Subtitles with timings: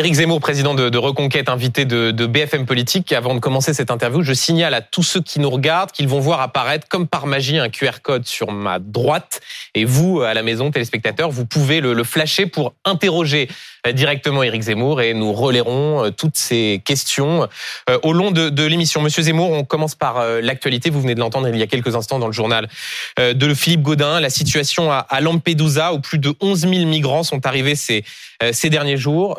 [0.00, 3.12] Éric Zemmour, président de, Reconquête, invité de, BFM Politique.
[3.12, 6.20] Avant de commencer cette interview, je signale à tous ceux qui nous regardent qu'ils vont
[6.20, 9.42] voir apparaître comme par magie un QR code sur ma droite.
[9.74, 13.50] Et vous, à la maison, téléspectateurs, vous pouvez le, flasher pour interroger
[13.86, 17.46] euh, directement Éric Zemmour et nous relayerons euh, toutes ces questions
[17.90, 19.02] euh, au long de, l'émission.
[19.02, 20.88] Monsieur Zemmour, on commence par l'actualité.
[20.88, 22.68] Vous venez de l'entendre il y a quelques instants dans le journal
[23.18, 24.18] de Philippe Godin.
[24.20, 28.04] La situation à Lampedusa, où plus de 11 000 migrants sont arrivés ces,
[28.70, 29.36] derniers jours.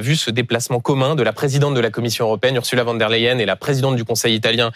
[0.00, 3.38] Vu ce déplacement commun de la présidente de la Commission européenne, Ursula von der Leyen,
[3.38, 4.72] et la présidente du Conseil italien,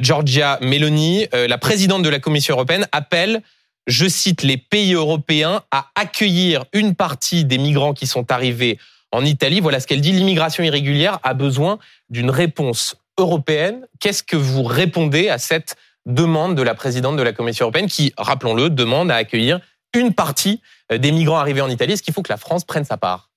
[0.00, 1.26] Giorgia Meloni.
[1.32, 3.42] La présidente de la Commission européenne appelle
[3.86, 8.78] je cite, les pays européens à accueillir une partie des migrants qui sont arrivés
[9.12, 9.60] en Italie.
[9.60, 10.12] Voilà ce qu'elle dit.
[10.12, 11.78] L'immigration irrégulière a besoin
[12.08, 13.86] d'une réponse européenne.
[14.00, 15.76] Qu'est-ce que vous répondez à cette
[16.06, 19.60] demande de la présidente de la Commission européenne qui, rappelons-le, demande à accueillir
[19.94, 21.92] une partie euh, des migrants arrivés en Italie?
[21.92, 23.30] Est-ce qu'il faut que la France prenne sa part?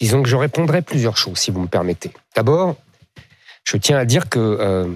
[0.00, 2.12] Disons que je répondrai plusieurs choses, si vous me permettez.
[2.36, 2.76] D'abord,
[3.64, 4.92] je tiens à dire que euh,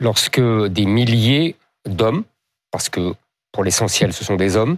[0.00, 1.56] lorsque des milliers
[1.86, 2.24] d'hommes,
[2.70, 3.14] parce que
[3.52, 4.76] pour l'essentiel, ce sont des hommes,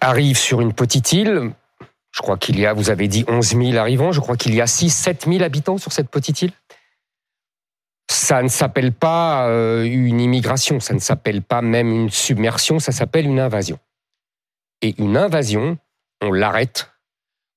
[0.00, 1.52] arrivent sur une petite île.
[2.10, 4.60] Je crois qu'il y a, vous avez dit 11 000 arrivants, je crois qu'il y
[4.60, 6.52] a 6 7 000 habitants sur cette petite île.
[8.10, 12.92] Ça ne s'appelle pas euh, une immigration, ça ne s'appelle pas même une submersion, ça
[12.92, 13.78] s'appelle une invasion.
[14.82, 15.78] Et une invasion,
[16.20, 16.91] on l'arrête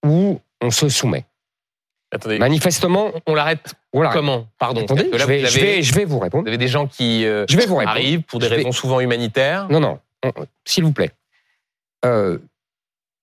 [0.06, 1.26] ou on se soumet.
[2.12, 2.38] Attendez.
[2.38, 3.74] Manifestement, on l'arrête.
[3.92, 4.48] Comment?
[4.58, 4.84] Pardon.
[4.84, 6.44] Attendez, je, vais, je, vais, vous répondre.
[6.44, 9.68] Vous avez des gens qui euh, je vais vous arrivent pour des raisons souvent humanitaires.
[9.70, 10.00] Non, non.
[10.66, 11.12] S'il vous plaît.
[12.06, 12.38] Euh,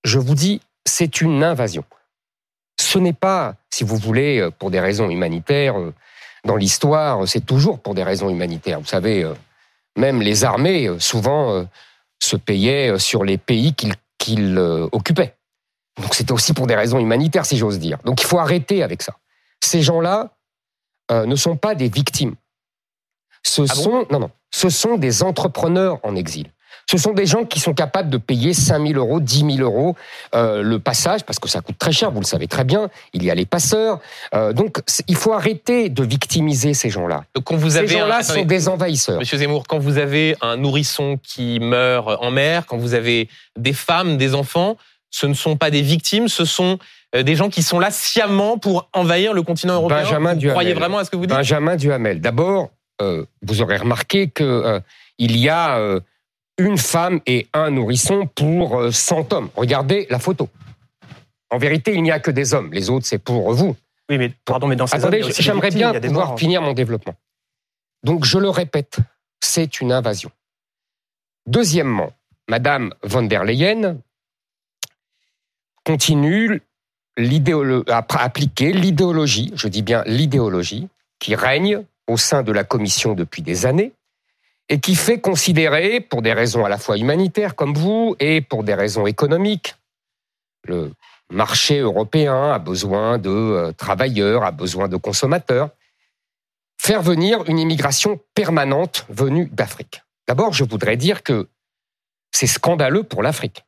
[0.05, 1.85] je vous dis, c'est une invasion.
[2.81, 5.77] Ce n'est pas, si vous voulez, euh, pour des raisons humanitaires.
[6.45, 8.81] Dans l'histoire, c'est toujours pour des raisons humanitaires.
[8.81, 9.25] Vous savez,
[9.97, 11.65] même les armées, souvent,
[12.19, 13.75] se payaient sur les pays
[14.19, 14.59] qu'ils
[14.91, 15.37] occupaient.
[16.01, 17.98] Donc c'était aussi pour des raisons humanitaires, si j'ose dire.
[18.05, 19.17] Donc il faut arrêter avec ça.
[19.61, 20.30] Ces gens-là
[21.11, 22.35] euh, ne sont pas des victimes.
[23.45, 26.51] Ce ah sont non non, ce sont des entrepreneurs en exil.
[26.91, 29.97] Ce sont des gens qui sont capables de payer 5 000 euros, 10 000 euros
[30.35, 32.89] euh, le passage, parce que ça coûte très cher, vous le savez très bien.
[33.13, 34.01] Il y a les passeurs.
[34.35, 34.79] Euh, donc,
[35.09, 37.24] il faut arrêter de victimiser ces gens-là.
[37.45, 39.19] Quand vous avez ces gens-là sont des envahisseurs.
[39.19, 43.73] Monsieur Zemmour, quand vous avez un nourrisson qui meurt en mer, quand vous avez des
[43.73, 44.77] femmes, des enfants,
[45.12, 46.78] ce ne sont pas des victimes, ce sont
[47.14, 50.02] euh, des gens qui sont là sciemment pour envahir le continent européen.
[50.02, 51.36] Benjamin vous croyez vraiment à ce que vous dites?
[51.36, 52.20] Benjamin Duhamel.
[52.20, 54.80] D'abord, euh, vous aurez remarqué que euh,
[55.18, 55.78] il y a
[56.58, 59.50] une femme et un nourrisson pour 100 hommes.
[59.55, 60.48] Regardez la photo.
[61.50, 62.73] En vérité, il n'y a que des hommes.
[62.73, 63.77] Les autres, c'est pour vous.
[64.08, 67.14] Oui, mais pardon, mais dans ces Attendez, j'aimerais bien pouvoir finir mon développement.
[68.02, 68.96] Donc, je le répète,
[69.40, 70.30] c'est une invasion.
[71.46, 72.12] Deuxièmement,
[72.48, 73.98] Madame von der Leyen
[75.85, 76.63] continue
[77.19, 80.89] à appliquer l'idéologie, je dis bien l'idéologie,
[81.19, 83.92] qui règne au sein de la Commission depuis des années
[84.69, 88.65] et qui fait considérer, pour des raisons à la fois humanitaires comme vous et pour
[88.65, 89.77] des raisons économiques,
[90.65, 90.92] le
[91.31, 95.71] marché européen a besoin de euh, travailleurs, a besoin de consommateurs,
[96.79, 100.03] faire venir une immigration permanente venue d'Afrique.
[100.29, 101.48] D'abord, je voudrais dire que
[102.31, 103.65] c'est scandaleux pour l'Afrique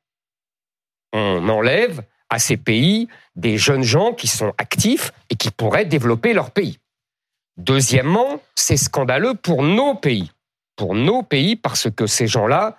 [1.14, 6.34] on enlève à ces pays des jeunes gens qui sont actifs et qui pourraient développer
[6.34, 6.78] leur pays.
[7.56, 10.30] Deuxièmement, c'est scandaleux pour nos pays.
[10.76, 12.76] Pour nos pays, parce que ces gens-là,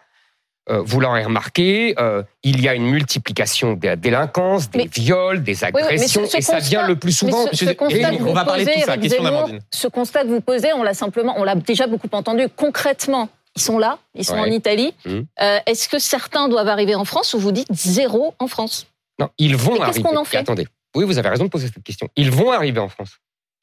[0.70, 5.64] euh, vous l'aurez remarqué, euh, il y a une multiplication des délinquances, des viols, des
[5.64, 7.46] agressions, et ça vient le plus souvent.
[7.54, 8.98] Ce, constat on va parler de tout ça.
[8.98, 13.30] Question Ce constat que vous posez, on l'a simplement, on l'a déjà beaucoup entendu concrètement
[13.56, 14.94] ils sont là, ils sont en Italie.
[15.06, 15.22] Mmh.
[15.42, 18.88] Euh, est-ce que certains doivent arriver en France ou vous dites zéro en France?
[19.20, 20.02] Non, ils vont arriver.
[20.02, 20.38] Qu'est-ce qu'on en fait?
[20.38, 20.68] Attendez.
[20.96, 22.10] Oui, vous avez raison de poser cette question.
[22.16, 23.20] Ils vont arriver en France.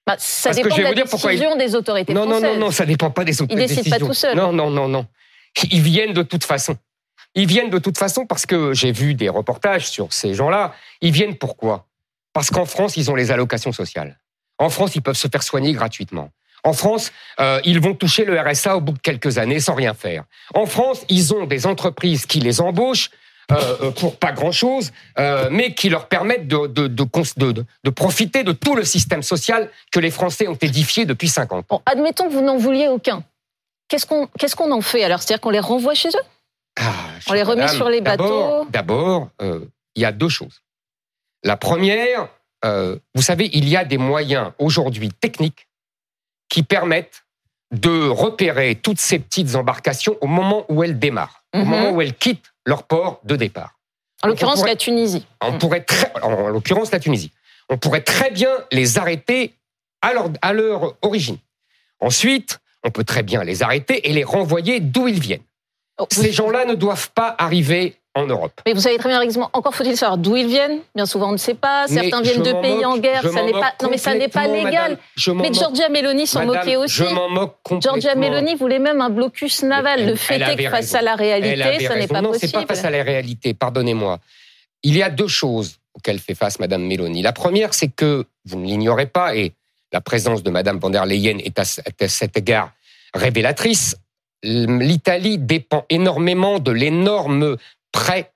[0.06, 2.42] Bah, ça Parce dépend que je vais de la décision des autorités non, françaises.
[2.42, 3.72] Non, non, non, ça dépend pas des autorités.
[3.72, 4.36] Ils décident pas tout seuls.
[4.36, 5.06] Non, non, non, non.
[5.70, 6.76] Ils viennent de toute façon.
[7.34, 10.74] Ils viennent de toute façon parce que j'ai vu des reportages sur ces gens-là.
[11.00, 11.86] Ils viennent pourquoi?
[12.32, 14.18] Parce qu'en France, ils ont les allocations sociales.
[14.58, 16.30] En France, ils peuvent se faire soigner gratuitement.
[16.64, 17.10] En France,
[17.40, 20.24] euh, ils vont toucher le RSA au bout de quelques années sans rien faire.
[20.54, 23.10] En France, ils ont des entreprises qui les embauchent
[23.50, 24.92] euh, euh, pour pas grand-chose,
[25.50, 30.10] mais qui leur permettent de, de, de, profiter de tout le système social que les
[30.10, 31.82] Français ont édifié depuis 50 ans.
[31.86, 33.24] admettons que vous n'en vouliez aucun.
[33.88, 35.20] Qu'est-ce qu'on qu'est-ce qu'on en fait alors?
[35.20, 36.26] C'est-à-dire qu'on les renvoie chez eux?
[36.78, 36.92] Ah,
[37.28, 38.64] On les remet sur les bateaux?
[38.70, 40.62] D'abord, il y a deux choses.
[41.42, 42.28] La première,
[42.62, 45.66] vous savez, il y a des moyens aujourd'hui techniques
[46.52, 47.24] qui permettent
[47.70, 51.64] de repérer toutes ces petites embarcations au moment où elles démarrent, au mhm.
[51.64, 53.78] moment où elles quittent leur port de départ.
[54.22, 55.26] En l'occurrence, la Tunisie.
[55.40, 55.86] On pourrait
[56.20, 57.32] en l'occurrence, la Tunisie.
[57.70, 59.54] On pourrait très bien les arrêter
[60.02, 61.38] à leur, à leur origine.
[62.00, 65.44] Ensuite, on peut très bien les arrêter et les renvoyer d'où ils viennent.
[65.98, 68.52] Oh, Ces gens-là ne doivent pas arriver en Europe.
[68.66, 69.20] Mais vous savez très bien,
[69.52, 70.80] encore faut-il savoir d'où ils viennent.
[70.94, 71.86] Bien souvent, on ne sait pas.
[71.88, 73.22] Certains viennent de pays en guerre.
[73.22, 74.98] Ça n'est pas, non, mais ça n'est pas légal.
[75.34, 76.94] mais Georgia Meloni s'en moquait aussi.
[76.96, 78.00] Je m'en moque complètement.
[78.00, 80.06] Georgia Meloni voulait même un blocus naval.
[80.06, 82.52] Le fait est que face à la réalité, ça n'est pas non, possible.
[82.52, 83.54] Non, c'est pas face à la réalité.
[83.54, 84.18] Pardonnez-moi.
[84.82, 87.22] Il y a deux choses auxquelles fait face Madame Meloni.
[87.22, 89.52] La première, c'est que vous ne l'ignorez pas, et
[89.92, 91.64] la présence de Madame von der Leyen est à
[92.08, 92.72] cet égard
[93.14, 93.96] révélatrice.
[94.42, 97.56] L'Italie dépend énormément de l'énorme
[97.92, 98.32] prêt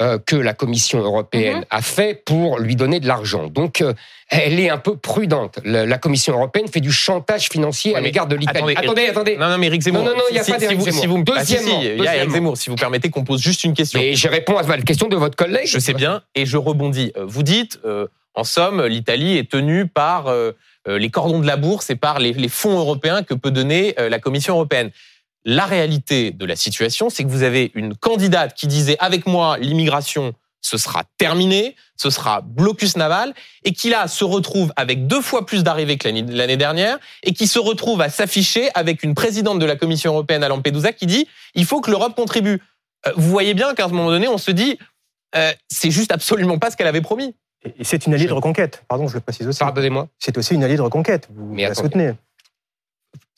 [0.00, 1.64] euh, que la Commission européenne mhm.
[1.70, 3.48] a fait pour lui donner de l'argent.
[3.48, 3.94] Donc, euh,
[4.30, 5.58] elle est un peu prudente.
[5.64, 8.76] La, Commission européenne fait du chantage financier à l'égard de l'Italie.
[8.76, 10.04] Attendez, attendez, Non, non, mais Eric Zemmour.
[10.04, 11.00] Non, non, il n'y a pas d'Eric Zemmour.
[11.00, 12.56] Si vous, deuxièmement, il y a Eric Zemmour.
[12.56, 13.98] Si vous permettez qu'on pose juste une question.
[13.98, 15.66] Et je réponds à la question de votre collègue.
[15.66, 17.10] Je sais bien, et je rebondis.
[17.16, 17.80] Euh, vous dites,
[18.34, 20.32] en somme, l'Italie est tenue par
[20.86, 24.20] les cordons de la bourse et par les, les fonds européens que peut donner la
[24.20, 24.92] Commission européenne.
[25.44, 29.58] La réalité de la situation, c'est que vous avez une candidate qui disait avec moi
[29.58, 35.20] l'immigration ce sera terminé, ce sera blocus naval, et qui là se retrouve avec deux
[35.20, 39.58] fois plus d'arrivées que l'année dernière, et qui se retrouve à s'afficher avec une présidente
[39.58, 42.60] de la Commission européenne à Lampedusa qui dit il faut que l'Europe contribue.
[43.06, 44.78] Euh, vous voyez bien qu'à un moment donné, on se dit
[45.36, 47.34] euh, c'est juste absolument pas ce qu'elle avait promis.
[47.64, 49.58] Et c'est une alliée de reconquête, pardon, je le précise aussi.
[49.58, 50.08] Pardonnez-moi.
[50.18, 52.12] C'est aussi une alliée de reconquête, vous la soutenez.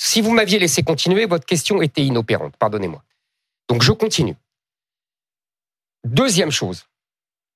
[0.02, 2.56] Si vous m'aviez laissé continuer, votre question était inopérante.
[2.56, 3.04] Pardonnez-moi.
[3.68, 4.34] Donc je continue.
[6.04, 6.86] Deuxième chose,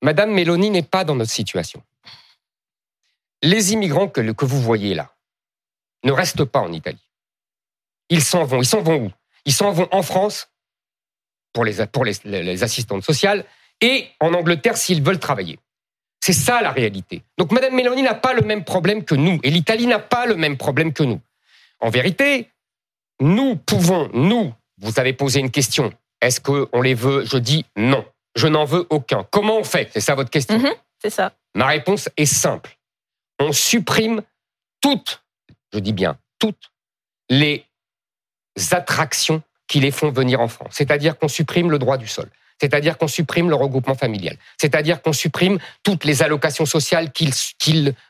[0.02, 1.82] Madame Mélanie n'est pas dans notre situation.
[3.40, 5.14] Les immigrants que, vous voyez là
[6.02, 7.08] ne restent pas en Italie.
[8.10, 8.60] Ils s'en vont.
[8.60, 9.10] Ils s'en vont où?
[9.46, 10.50] Ils s'en vont en France
[11.54, 11.80] pour les
[12.62, 13.46] assistantes sociales
[13.80, 15.58] et en Angleterre s'ils veulent travailler.
[16.20, 17.22] C'est ça la réalité.
[17.38, 20.36] Donc Madame Mélanie n'a pas le même problème que nous et l'Italie n'a pas le
[20.36, 21.22] même problème que nous.
[21.80, 22.50] En vérité,
[23.20, 27.24] nous pouvons, nous, vous avez posé une question, est-ce qu'on les veut?
[27.24, 28.04] Je dis non,
[28.34, 29.24] je n'en veux aucun.
[29.30, 29.90] Comment on fait?
[29.92, 30.58] C'est ça votre question?
[30.58, 30.72] Mhm,
[31.02, 31.32] C'est ça.
[31.54, 32.76] Ma réponse est simple.
[33.38, 34.22] On supprime
[34.80, 35.22] toutes,
[35.72, 36.70] je dis bien toutes,
[37.28, 37.64] les
[38.70, 40.74] attractions qui les font venir en France.
[40.74, 42.30] C'est-à-dire qu'on supprime le droit du sol
[42.64, 47.10] c'est-à-dire qu'on supprime le regroupement familial, c'est-à-dire qu'on supprime toutes les allocations sociales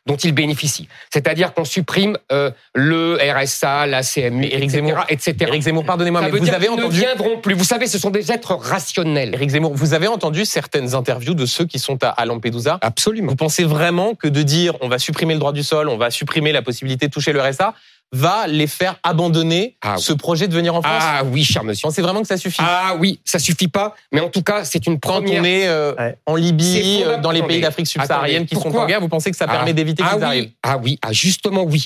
[0.07, 5.35] dont ils bénéficient, c'est-à-dire qu'on supprime euh, le RSA, la CMU, etc., Zemmour, etc.
[5.41, 6.85] Éric Zemmour, pardonnez-moi, mais vous avez entendu...
[6.87, 7.55] ne viendront plus.
[7.55, 9.35] Vous savez, ce sont des êtres rationnels.
[9.35, 12.79] Éric Zemmour, vous avez entendu certaines interviews de ceux qui sont à, Lampedusa?
[12.81, 13.31] Absolument.
[13.31, 16.11] Vous pensez vraiment que de dire on va supprimer le droit du sol, on va
[16.11, 17.75] supprimer la possibilité de toucher le RSA,
[18.15, 21.87] va les faire abandonner ah ce projet de venir en France Ah oui, cher monsieur.
[21.87, 24.87] Pensez vraiment que ça suffit Ah oui, ça suffit pas, mais en tout cas, c'est
[24.87, 25.35] une première...
[25.35, 28.87] Quand on est euh, en Libye, euh, dans les pays d'Afrique subsaharienne qui sont en
[28.87, 29.75] guerre, vous pensez que ça permet ah.
[29.75, 30.51] d'éviter qu'ils ah arrivent?
[30.63, 31.85] Ah oui, ah justement oui.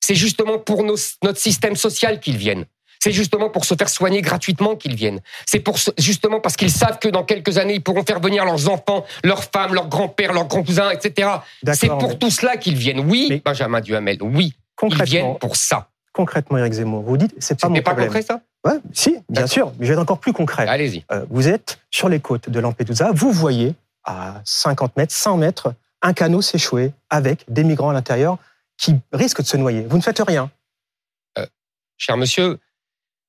[0.00, 2.66] C'est justement pour notre système social qu'ils viennent.
[3.02, 5.20] C'est justement pour se faire soigner gratuitement qu'ils viennent.
[5.44, 8.68] C'est pour justement parce qu'ils savent que dans quelques années, ils pourront faire venir leurs
[8.68, 11.28] enfants, leurs femmes, leurs grands-pères, leurs grands-cousins, etc.
[11.72, 13.00] C'est pour tout cela qu'ils viennent.
[13.00, 14.54] Oui, Benjamin Duhamel, oui.
[14.82, 15.88] Ils viennent pour ça.
[16.12, 19.72] Concrètement, Eric Zemmour, vous dites, c'est pas mon pas concret ça Ouais, si, bien sûr,
[19.78, 20.68] mais je vais être encore plus concret.
[20.68, 21.04] Allez-y.
[21.10, 25.74] Euh, vous êtes sur les côtes de Lampedusa, vous voyez à 50 mètres, 100 mètres,
[26.00, 28.38] un canot s'échouer avec des migrants à l'intérieur
[28.76, 29.84] qui risquent de se noyer.
[29.88, 30.50] Vous ne faites rien.
[31.38, 31.46] Euh,
[31.96, 32.58] cher monsieur,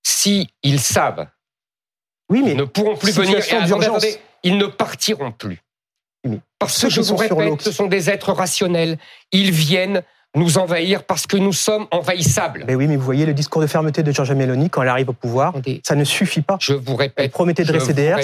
[0.03, 1.27] si ils savent,
[2.29, 3.37] oui, mais ils ne pourront plus venir.
[3.37, 5.61] Attendez, ils ne partiront plus.
[6.59, 8.97] Parce que je vous répète, ce sont des êtres rationnels.
[9.31, 10.03] Ils viennent
[10.35, 12.65] nous envahir parce que nous sommes envahissables.
[12.67, 15.09] Mais oui, mais vous voyez le discours de fermeté de Giorgia Meloni quand elle arrive
[15.09, 16.57] au pouvoir, ça ne suffit pas.
[16.59, 17.25] Je vous répète.
[17.25, 18.17] Elle promettait de rester DR.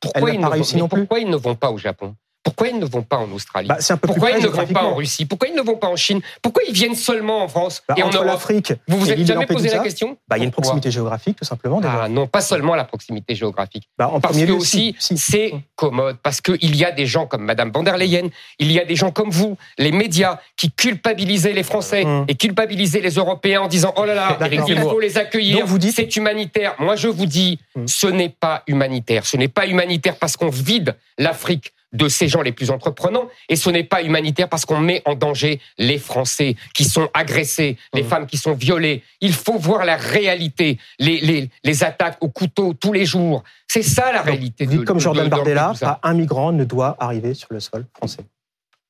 [0.00, 2.14] Pourquoi, ils ne, pourquoi ils ne vont pas au Japon?
[2.46, 5.26] Pourquoi ils ne vont pas en Australie bah, Pourquoi ils ne vont pas en Russie
[5.26, 8.04] Pourquoi ils ne vont pas en Chine Pourquoi ils viennent seulement en France bah, et
[8.04, 10.92] en Afrique Vous vous êtes jamais posé la question bah, Il y a une proximité
[10.92, 11.80] géographique, tout simplement.
[11.82, 13.88] Ah non, pas seulement la proximité géographique.
[13.98, 16.18] Bah, en parce que aussi, c'est commode.
[16.22, 18.28] Parce qu'il y a des gens comme Madame van der Leyen,
[18.60, 22.26] il y a des gens comme vous, les médias, qui culpabilisaient les Français hum.
[22.28, 24.38] et culpabilisaient les Européens en disant oh là là,
[24.68, 25.66] il faut les accueillir.
[25.66, 25.96] Vous dites...
[25.96, 26.76] C'est humanitaire.
[26.78, 27.88] Moi, je vous dis, hum.
[27.88, 29.26] ce n'est pas humanitaire.
[29.26, 33.28] Ce n'est pas humanitaire parce qu'on vide l'Afrique de ces gens les plus entreprenants.
[33.48, 37.76] Et ce n'est pas humanitaire parce qu'on met en danger les Français qui sont agressés,
[37.94, 38.06] les mmh.
[38.06, 39.02] femmes qui sont violées.
[39.20, 43.44] Il faut voir la réalité, les, les, attaques au couteau tous les jours.
[43.68, 44.66] C'est ça la réalité.
[44.66, 48.24] Dites comme Jordan Bardella, pas un migrant ne doit arriver sur le sol français.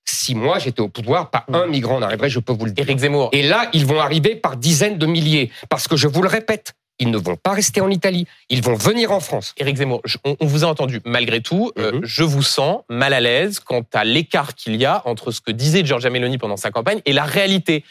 [0.09, 1.55] Si moi j'étais au pouvoir, pas mmh.
[1.55, 2.85] un migrant n'arriverait, je peux vous le dire.
[2.85, 3.29] Éric Zemmour.
[3.33, 5.51] Et là, ils vont arriver par dizaines de milliers.
[5.69, 8.75] Parce que je vous le répète, ils ne vont pas rester en Italie, ils vont
[8.75, 9.55] venir en France.
[9.59, 11.01] Éric Zemmour, on, vous a entendu.
[11.05, 12.01] Malgré tout, euh, mhm.
[12.05, 15.51] je vous sens mal à l'aise quant à l'écart qu'il y a entre ce que
[15.51, 17.85] disait Giorgia Meloni pendant sa campagne et la réalité.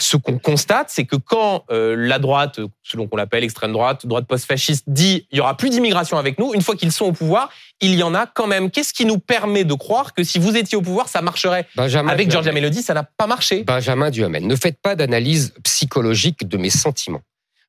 [0.00, 4.26] Ce qu'on constate, c'est que quand euh, la droite, selon qu'on l'appelle extrême droite, droite
[4.26, 7.48] post-fasciste, dit il y aura plus d'immigration avec nous, une fois qu'ils sont au pouvoir,
[7.80, 8.72] il y en a quand même.
[8.72, 11.66] Qu'est-ce qui nous permet de croire que si vous étiez au pouvoir, ça marcherait?
[11.76, 13.62] Avec Giorgia Meloni, ça n'a pas marché.
[13.62, 17.22] Benjamin Duhamel, ne faites pas d'analyse psychologique de mes sentiments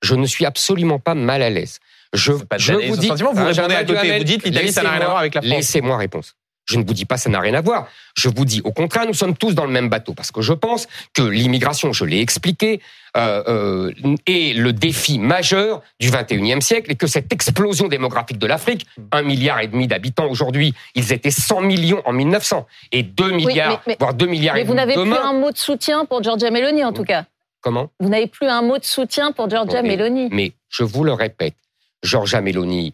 [0.04, 1.80] je ne suis absolument pas mal à l'aise.
[2.14, 5.06] Je, je vous dis, vous répondez à côté, vous dites l'Italie ça n'a rien à
[5.06, 5.52] voir avec la France.
[5.52, 6.26] Laissez-moi répondre.
[6.66, 7.88] Je ne vous dis pas ça n'a rien à voir.
[8.16, 10.54] Je vous dis au contraire, nous sommes tous dans le même bateau parce que je
[10.54, 12.80] pense que l'immigration, je l'ai expliqué,
[13.18, 18.48] euh, euh, est le défi majeur du 21e siècle et que cette explosion démographique de
[18.48, 23.32] l'Afrique, un milliard et demi d'habitants aujourd'hui, ils étaient 100 millions en 1900 et 2
[23.32, 24.76] milliards, voire 2 milliards et demi.
[24.76, 27.26] Mais vous n'avez plus un mot de soutien pour Giorgia Meloni en tout cas.
[27.64, 30.28] Comment Vous n'avez plus un mot de soutien pour Giorgia Meloni.
[30.32, 31.56] Mais je vous le répète,
[32.04, 32.94] Giorgia Meloni,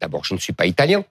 [0.00, 1.04] d'abord, je ne suis pas italien.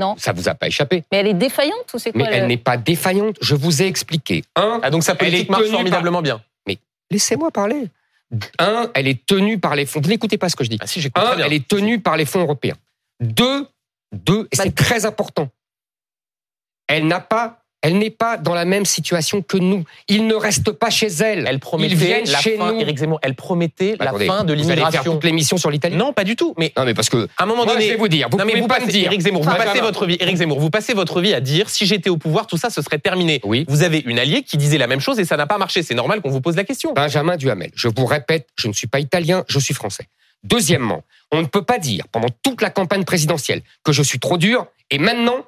[0.00, 0.14] Non.
[0.18, 1.04] Ça vous a pas échappé.
[1.12, 3.36] Mais elle est défaillante ou c'est quoi Mais elle n'est pas défaillante.
[3.40, 4.44] Je vous ai expliqué.
[4.56, 4.80] Un.
[4.82, 6.42] Ah donc sa politique marche formidablement bien.
[6.66, 6.78] Mais
[7.10, 7.88] laissez-moi parler.
[8.58, 10.00] Un, elle est tenue par les fonds.
[10.00, 10.78] Vous n'écoutez pas ce que je dis.
[10.80, 12.76] Ah si, Un, elle est tenue par les fonds européens.
[13.20, 13.66] Deux,
[14.12, 15.48] deux, et c'est bah, très important.
[16.88, 19.84] Elle n'a pas elle n'est pas dans la même situation que nous.
[20.08, 21.46] Ils ne restent pas chez elle.
[21.46, 22.96] Elle promettait la chez fin, nous.
[22.96, 25.14] Zemmour, elle promettait la fin de l'immigration.
[25.14, 26.52] Toute l'émission sur l'Italie Non, pas du tout.
[26.58, 28.28] Mais non, mais parce que à un moment donné, je vais vous dire.
[28.28, 29.06] Vous non, mais vous pas passez, dire.
[29.06, 30.18] Éric Zemmour, vous passez votre vie.
[30.36, 32.98] Zemmour, vous passez votre vie à dire si j'étais au pouvoir, tout ça, ce serait
[32.98, 33.40] terminé.
[33.44, 33.64] Oui.
[33.68, 35.84] Vous avez une alliée qui disait la même chose et ça n'a pas marché.
[35.84, 36.92] C'est normal qu'on vous pose la question.
[36.92, 37.70] Benjamin Duhamel.
[37.76, 40.08] Je vous répète, je ne suis pas italien, je suis français.
[40.42, 44.38] Deuxièmement, on ne peut pas dire pendant toute la campagne présidentielle que je suis trop
[44.38, 45.44] dur et maintenant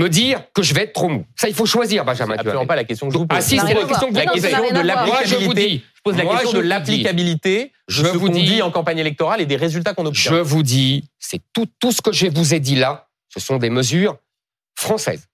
[0.00, 1.24] me dire que je vais être trop mou.
[1.36, 2.34] Ça, il faut choisir, Benjamin.
[2.34, 3.38] C'est absolument pas la question que je vous pose.
[3.38, 5.82] Ah si, c'est la question que La question de l'applicabilité.
[5.94, 9.56] Je pose la question de l'applicabilité de ce qu'on dit en campagne électorale et des
[9.56, 10.32] résultats qu'on obtient.
[10.32, 13.58] Je vous dis, c'est tout, tout ce que je vous ai dit là, ce sont
[13.58, 14.16] des mesures
[14.74, 15.26] françaises.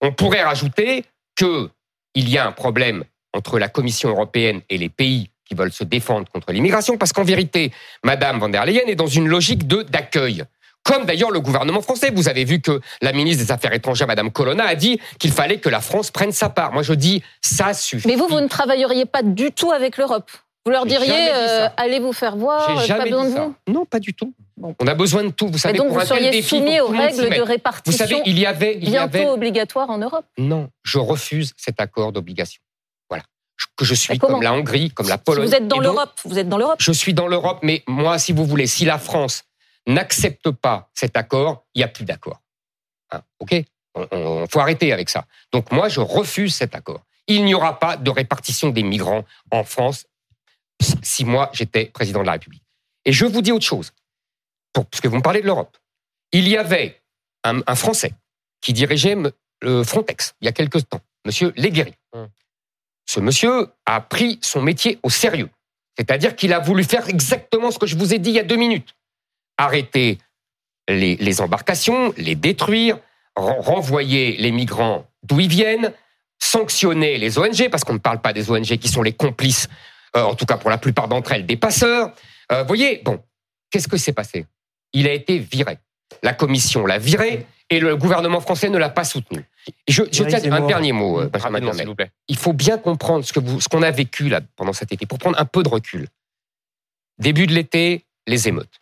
[0.00, 1.04] On pourrait rajouter
[1.36, 1.70] que
[2.14, 5.84] il y a un problème entre la Commission européenne et les pays qui veulent se
[5.84, 9.82] défendre contre l'immigration, parce qu'en vérité, Madame van der Leyen est dans une logique de
[9.82, 10.44] d'accueil
[10.84, 12.12] comme d'ailleurs le gouvernement français.
[12.14, 15.58] Vous avez vu que la ministre des Affaires étrangères, Madame Colonna, a dit qu'il fallait
[15.58, 16.72] que la France prenne sa part.
[16.72, 18.06] Moi, je dis, ça suffit.
[18.06, 20.30] Mais vous, vous ne travailleriez pas du tout avec l'Europe
[20.66, 24.00] vous leur diriez, euh, allez vous faire voir, J'ai pas besoin de vous Non, pas
[24.00, 24.32] du tout.
[24.62, 25.48] On a besoin de tout.
[25.48, 28.46] Vous savez, donc pour vous seriez soumis aux règles de répartition vous savez, il y
[28.46, 32.62] avait, il bientôt y obligatoire en Europe Non, je refuse cet accord d'obligation.
[33.10, 33.24] Voilà.
[33.76, 35.46] Que je suis comme la Hongrie, comme la Pologne.
[35.46, 36.12] vous êtes dans l'Europe.
[36.24, 36.78] Vous êtes dans l'Europe.
[36.78, 39.44] Je suis dans l'Europe, mais moi, si vous voulez, si la France
[39.86, 42.42] n'accepte pas cet accord, il n'y a plus d'accord.
[43.10, 43.64] Hein, ok?
[43.94, 45.26] On faut arrêter avec ça.
[45.52, 47.04] Donc moi, je refuse cet accord.
[47.26, 50.06] Il n'y aura pas de répartition des migrants en France
[51.02, 52.64] si moi j'étais président de la République.
[53.04, 53.92] Et je vous dis autre chose,
[54.72, 55.76] pour, parce que vous me parlez de l'Europe.
[56.32, 57.02] Il y avait
[57.44, 58.12] un, Français
[58.60, 59.16] qui dirigeait
[59.60, 61.94] le Frontex il y a quelque temps, Monsieur Léguéry.
[62.12, 62.28] Hum.
[63.06, 65.50] Ce monsieur a pris son métier au sérieux.
[65.96, 68.44] C'est-à-dire qu'il a voulu faire exactement ce que je vous ai dit il y a
[68.44, 68.96] deux minutes
[69.58, 70.18] arrêter
[70.88, 72.98] les, embarcations, les détruire,
[73.36, 75.92] renvoyer les migrants d'où ils viennent,
[76.38, 79.68] sanctionner les ONG, parce qu'on ne parle pas des ONG qui sont les complices,
[80.16, 82.12] euh, en tout cas pour la plupart d'entre elles, des passeurs.
[82.52, 83.22] Euh, vous voyez, bon,
[83.70, 84.46] qu'est-ce que s'est passé?
[84.92, 85.78] Il a été viré.
[86.22, 89.44] La commission l'a viré et le gouvernement français ne l'a pas soutenu.
[89.88, 91.72] je, je tiens un dernier mot, euh, Benjamin
[92.28, 95.18] Il faut bien comprendre ce que ce qu'on a vécu là pendant cet été, pour
[95.18, 96.06] prendre un peu de recul.
[97.18, 98.78] Début de l'été, les émeutes.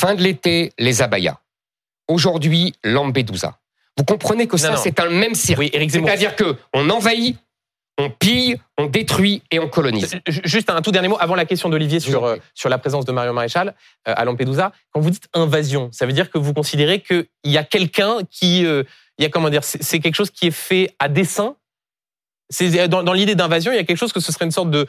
[0.00, 1.36] Fin de l'été, les abayas.
[2.08, 3.58] Aujourd'hui, Lampedusa.
[3.98, 5.62] Vous comprenez que ça, c'est un même cirque.
[5.62, 7.36] C'est-à-dire que on envahit,
[7.98, 10.18] on pille, on détruit et on colonise.
[10.26, 13.12] Juste un tout dernier mot avant la question d'Olivier sur, euh, sur la présence de
[13.12, 13.74] Mario Maréchal
[14.08, 14.72] euh, à Lampedusa.
[14.90, 18.64] Quand vous dites invasion, ça veut dire que vous considérez qu'il y a quelqu'un qui,
[18.64, 18.84] euh,
[19.18, 21.56] il y a comment dire, c'est quelque chose qui est fait à dessein?
[22.88, 24.86] Dans l'idée d'invasion, il y a quelque chose que ce serait une sorte de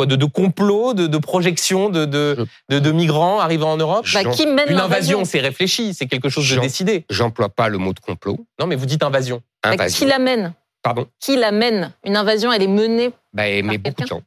[0.00, 4.46] de, de complot, de, de projection de, de, de, migrants arrivant en Europe bah, qui
[4.46, 7.04] mène Une invasion, c'est réfléchi, c'est quelque chose de décidé.
[7.10, 8.44] J'emploie pas le mot de complot.
[8.58, 9.42] Non, mais vous dites invasion.
[9.62, 9.98] Bah, invasion.
[9.98, 11.06] qui l'amène Pardon?
[11.20, 14.22] Qui l'amène Une invasion, elle est menée bah, Mais beaucoup de gens.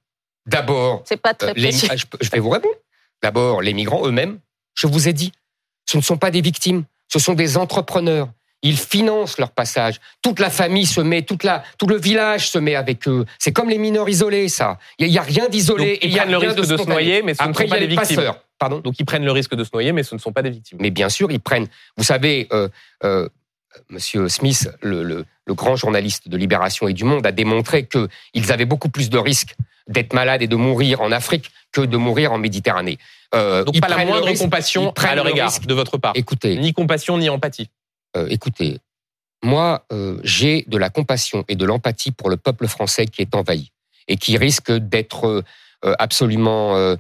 [0.46, 2.76] D'abord, c'est pas très euh, je vais vous répondre.
[3.22, 4.40] D'abord, les migrants eux-mêmes,
[4.76, 5.34] je vous ai dit,
[5.86, 8.30] ce ne sont pas des victimes, ce sont des entrepreneurs.
[8.64, 10.00] Ils financent leur passage.
[10.22, 13.26] Toute la famille se met, toute la, tout le village se met avec eux.
[13.38, 14.80] C'est comme les mineurs isolés, ça.
[14.98, 16.00] Il n'y a, rien d'isolé.
[16.02, 18.34] Ils prennent le risque de, se noyer, mais ce ne sont pas des victimes.
[18.60, 20.50] Pardon Donc ils prennent le risque de se noyer, mais ce ne sont pas des
[20.50, 20.80] victimes.
[20.82, 21.68] Mais bien sûr, ils prennent.
[21.96, 22.68] Vous savez, euh,
[23.04, 23.30] euh,
[23.90, 28.52] Monsieur Smith, le, le, le, grand journaliste de Libération et du Monde, a démontré qu'ils
[28.52, 29.56] avaient beaucoup plus de risques
[29.88, 32.98] d'être malade et de mourir en Afrique que de mourir en Méditerranée.
[33.36, 36.14] Euh, Donc pas la moindre compassion à leur égard de votre part.
[36.16, 37.70] Écoutez, ni compassion ni empathie.
[38.16, 38.80] Euh, écoutez,
[39.44, 43.36] moi euh, j'ai de la compassion et de l'empathie pour le peuple français qui est
[43.36, 43.72] envahi
[44.08, 45.44] et qui risque d'être
[45.84, 46.96] euh, absolument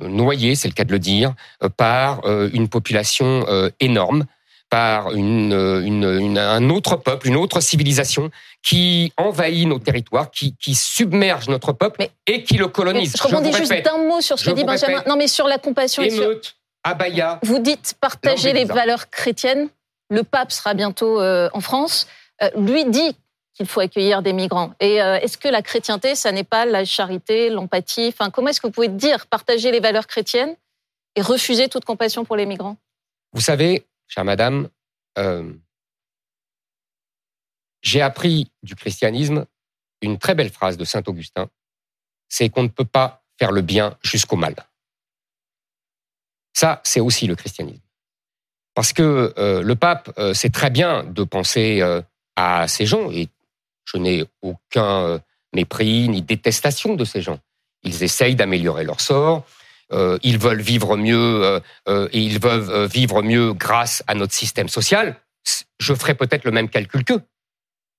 [0.00, 1.34] noyé, c'est le cas de le dire,
[1.78, 3.46] par une population
[3.80, 4.26] énorme
[4.68, 8.30] par une, une, un autre peuple, une autre civilisation
[8.62, 13.14] qui envahit nos territoires, qui, qui submerge notre peuple et qui le colonise.
[13.16, 15.02] je rebondis juste d'un mot sur ce que dit Benjamin.
[15.06, 16.02] non, mais sur la compassion.
[16.02, 16.54] Émeute, sur...
[16.82, 17.38] abaya.
[17.44, 19.68] Vous dites partager les valeurs chrétiennes.
[20.10, 22.06] Le pape sera bientôt euh, en France.
[22.42, 23.16] Euh, lui dit
[23.54, 24.74] qu'il faut accueillir des migrants.
[24.80, 28.08] Et euh, est-ce que la chrétienté, ça n'est pas la charité, l'empathie?
[28.08, 30.54] Enfin, comment est-ce que vous pouvez dire partager les valeurs chrétiennes
[31.14, 32.76] et refuser toute compassion pour les migrants?
[33.32, 34.68] Vous savez, chère madame,
[37.80, 39.46] j'ai appris du christianisme
[40.02, 41.48] une très belle phrase de Saint Augustin,
[42.28, 44.54] c'est qu'on ne peut pas faire le bien jusqu'au mal.
[46.52, 47.85] Ça, c'est aussi le christianisme.
[48.76, 51.82] Parce que euh, le pape, euh, c'est très bien de penser
[52.36, 53.28] à ces gens, et
[53.84, 55.20] je n'ai aucun
[55.52, 57.40] mépris ni détestation de ces gens.
[57.82, 59.44] Ils essayent d'améliorer leur sort,
[59.92, 64.32] euh, ils veulent vivre mieux euh, euh, et ils veulent vivre mieux grâce à notre
[64.32, 65.16] système social,
[65.78, 67.22] je ferai peut-être le même calcul qu'eux.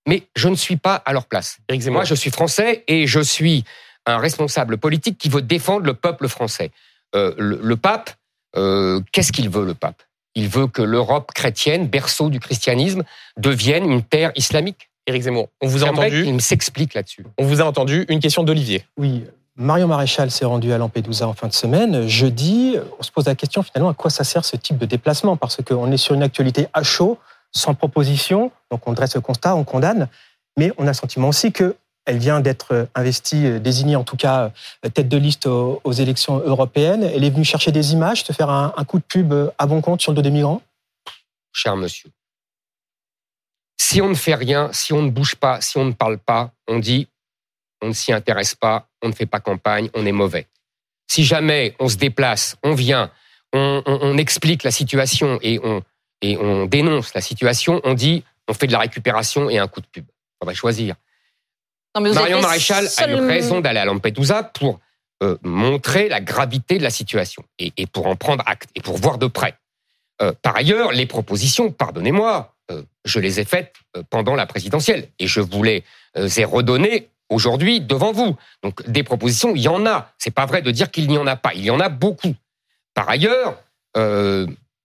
[0.05, 1.59] Mais je ne suis pas à leur place.
[1.69, 3.63] Moi, je suis français et je suis
[4.05, 6.71] un responsable politique qui veut défendre le peuple français.
[7.13, 8.11] le, pape,
[8.53, 10.01] qu'est-ce qu'il veut, le pape?
[10.37, 13.01] Il veut que l'Europe chrétienne, berceau du christianisme,
[13.37, 14.91] devienne une terre islamique.
[15.07, 16.25] Éric Zemmour, on vous a entendu.
[16.27, 17.25] Il s'explique là-dessus.
[17.39, 18.05] On vous a entendu.
[18.07, 18.85] Une question d'Olivier.
[18.97, 19.23] Oui,
[19.55, 22.07] Marion Maréchal s'est rendu à Lampedusa en fin de semaine.
[22.07, 25.37] Jeudi, on se pose la question finalement à quoi ça sert ce type de déplacement?
[25.37, 27.17] Parce qu'on est sur une actualité à chaud,
[27.51, 28.51] sans proposition.
[28.69, 30.07] Donc on dresse le constat, on condamne.
[30.55, 31.51] Mais on a le sentiment aussi
[32.07, 34.51] qu'elle vient d'être investie, euh, désignée en tout cas
[34.85, 37.03] euh, tête de liste aux, élections européennes.
[37.03, 39.81] Elle est venue chercher des images, te faire un, coup de pub euh, à bon
[39.81, 40.61] compte sur le dos des migrants?
[41.51, 42.09] Cher monsieur,
[43.77, 46.51] si on ne fait rien, si on ne bouge pas, si on ne parle pas,
[46.67, 47.07] on dit
[47.81, 50.47] on ne s'y intéresse pas, on ne fait pas campagne, on est mauvais.
[51.07, 53.11] Si jamais on se déplace, on vient,
[53.53, 55.83] on, explique la situation et on,
[56.21, 59.81] et on dénonce la situation, on dit on fait de la récupération et un coup
[59.81, 60.05] de pub.
[60.41, 60.95] On va choisir.
[61.99, 64.79] Marion Maréchal a eu raison d'aller à Lampedusa pour
[65.23, 69.17] euh, montrer la gravité de la situation et, pour en prendre acte et pour voir
[69.17, 69.55] de près.
[70.21, 73.73] Euh, par ailleurs, les propositions, pardonnez-moi, euh, je les ai faites
[74.11, 75.83] pendant la présidentielle et je vous les
[76.15, 78.35] ai redonnées aujourd'hui devant vous.
[78.61, 80.13] Donc des propositions, il y en a.
[80.19, 81.53] C'est pas vrai de dire qu'il n'y en a pas.
[81.55, 82.35] Il y en a beaucoup.
[82.93, 83.59] Par ailleurs,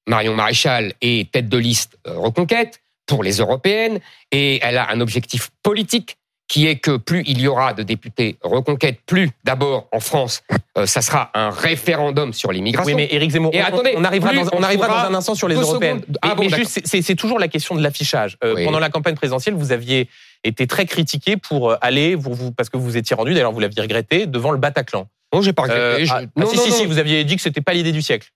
[0.07, 5.51] Marion Maréchal est tête de liste Reconquête pour les européennes et elle a un objectif
[5.63, 6.17] politique
[6.53, 10.43] qui est que plus il y aura de députés Reconquête, plus d'abord en France,
[10.77, 12.95] euh, ça sera un référendum sur l'immigration.
[12.95, 16.03] Oui, mais Éric Zemmour, on, arrivera, dans, on arrivera dans un instant sur les européennes.
[16.21, 18.37] Ah mais juste, c'est toujours la question de l'affichage.
[18.41, 20.09] Pendant la campagne présidentielle, vous aviez
[20.45, 23.61] était très critiqué pour euh, aller, vous, vous, parce que vous étiez rendu, d'ailleurs vous
[23.61, 25.09] l'aviez regretté, devant le Bataclan.
[25.33, 26.03] Non, j'ai pas regretté.
[26.03, 28.29] Euh, ah, non, si, si, si, vous aviez dit que c'était pas l'idée du siècle.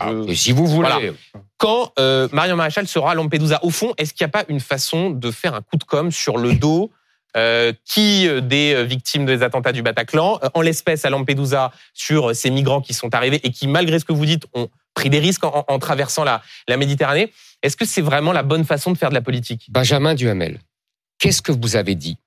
[0.00, 1.12] Ah, si vous voulez.
[1.56, 4.60] Quand euh, Marion Maréchal sera à Lampedusa, au fond, est-ce qu'il n'y a pas une
[4.60, 6.90] façon de faire un coup de com sur le dos
[7.36, 12.80] euh, qui des victimes des attentats du Bataclan, en l'espèce à Lampedusa, sur ces migrants
[12.80, 15.64] qui sont arrivés et qui, malgré ce que vous dites, ont pris des risques en,
[15.66, 17.32] en traversant la, la Méditerranée.
[17.62, 19.66] Est-ce que c'est vraiment la bonne façon de faire de la politique?
[19.70, 20.58] Benjamin Duhamel,
[21.22, 22.18] Qu'est-ce que vous avez dit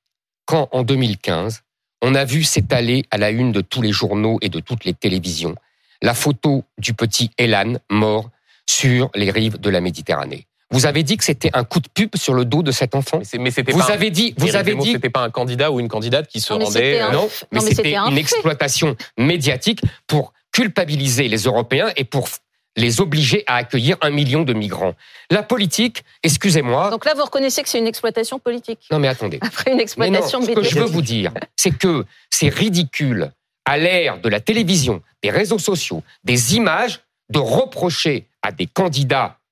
[0.45, 1.63] quand, en 2015,
[2.01, 4.93] on a vu s'étaler à la une de tous les journaux et de toutes les
[4.93, 5.55] télévisions
[6.01, 8.29] la photo du petit Elan mort
[8.67, 10.47] sur les rives de la Méditerranée?
[10.71, 13.21] Vous avez dit que c'était un coup de pub sur le dos de cet enfant.
[13.39, 16.27] Mais c'était vous avez dit, vous avez dit, c'était pas un candidat ou une candidate
[16.27, 17.01] qui se rendait.
[17.11, 22.29] Non, mais c'était une exploitation médiatique pour culpabiliser les Européens et pour
[22.77, 24.95] les obliger à accueillir un million de migrants.
[25.31, 26.89] La politique, excusez-moi.
[26.89, 28.79] Donc là, vous reconnaissez que c'est une exploitation politique.
[28.91, 29.39] Non, mais attendez.
[29.41, 33.31] Après une exploitation non, Ce que je veux vous dire, c'est que c'est ridicule,
[33.65, 39.37] à l'ère de la télévision, des réseaux sociaux, des images, de reprocher à des candidats
[39.37, 39.44] euh,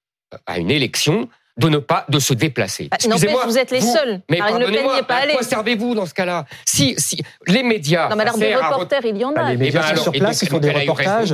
[0.45, 2.87] à une élection de ne pas de se déplacer.
[2.89, 4.21] Bah, Excusez-moi, vous êtes les seuls.
[4.29, 6.45] Mais pardonnez-moi, à quoi servez-vous dans ce cas-là?
[6.65, 8.09] Si, si les médias.
[8.09, 9.41] Non, mais alors des reporters, il y en a.
[9.41, 11.33] Ah, les médias eh ben, sur place, ils font des reportages.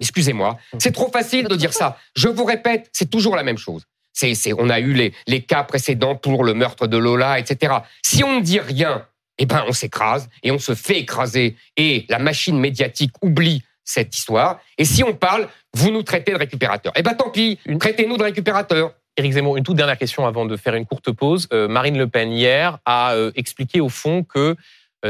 [0.00, 1.98] Excusez-moi, c'est trop facile de dire ça.
[2.16, 3.84] Je vous répète, c'est toujours la même chose.
[4.12, 7.74] C'est, c'est, on a eu les, les cas précédents pour le meurtre de Lola, etc.
[8.02, 9.06] Si on ne dit rien,
[9.38, 14.16] eh ben on s'écrase et on se fait écraser et la machine médiatique oublie cette
[14.16, 14.60] histoire.
[14.78, 16.92] Et si on parle, vous nous traitez de récupérateurs.
[16.96, 18.94] Eh ben tant pis, traitez-nous de récupérateurs.
[19.16, 21.46] Éric Zemmour, une toute dernière question avant de faire une courte pause.
[21.52, 24.56] Euh, Marine Le Pen hier a euh, expliqué au fond que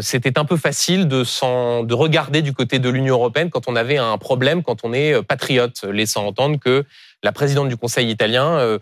[0.01, 1.23] c'était un peu facile de,
[1.85, 5.23] de regarder du côté de l'Union européenne quand on avait un problème, quand on est
[5.23, 6.85] patriote, laissant entendre que
[7.23, 8.81] la présidente du Conseil italien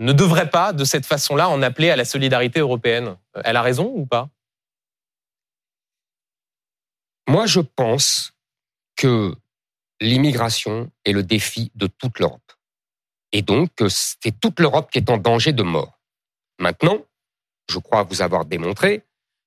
[0.00, 3.14] ne devrait pas, de cette façon-là, en appeler à la solidarité européenne.
[3.44, 4.28] Elle a raison ou pas?
[7.28, 8.32] Moi, je pense
[8.96, 9.32] que
[10.00, 12.52] l'immigration est le défi de toute l'Europe.
[13.32, 16.00] Et donc, c'est toute l'Europe qui est en danger de mort.
[16.58, 16.98] Maintenant,
[17.70, 19.02] je crois vous avoir démontré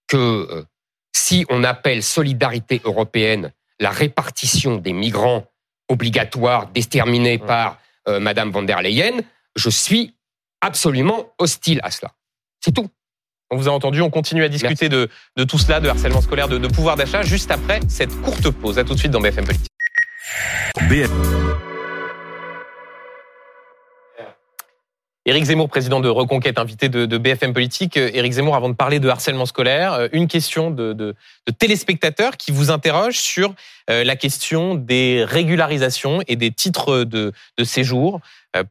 [0.08, 0.66] que euh,
[1.14, 5.46] si on appelle solidarité européenne la répartition des migrants
[5.90, 9.20] obligatoires déterminée par euh, Madame von der Leyen,
[9.56, 10.16] je suis
[10.62, 12.14] absolument hostile à cela.
[12.64, 12.90] C'est tout.
[13.52, 15.10] On vous a entendu, on continue à discuter de,
[15.48, 18.80] tout cela, de harcèlement scolaire, de, de pouvoir d'achat, juste après cette courte pause.
[18.80, 19.73] À tout de suite dans BFM Politique.
[25.26, 27.96] Éric Zemmour, président de Reconquête, invité de, BFM Politique.
[27.96, 31.16] Euh, Éric Zemmour, avant de parler de harcèlement scolaire, euh, une question de,
[31.60, 33.54] téléspectateurs qui vous interroge sur
[33.90, 37.32] euh, la question des régularisations et des titres de,
[37.64, 38.20] séjour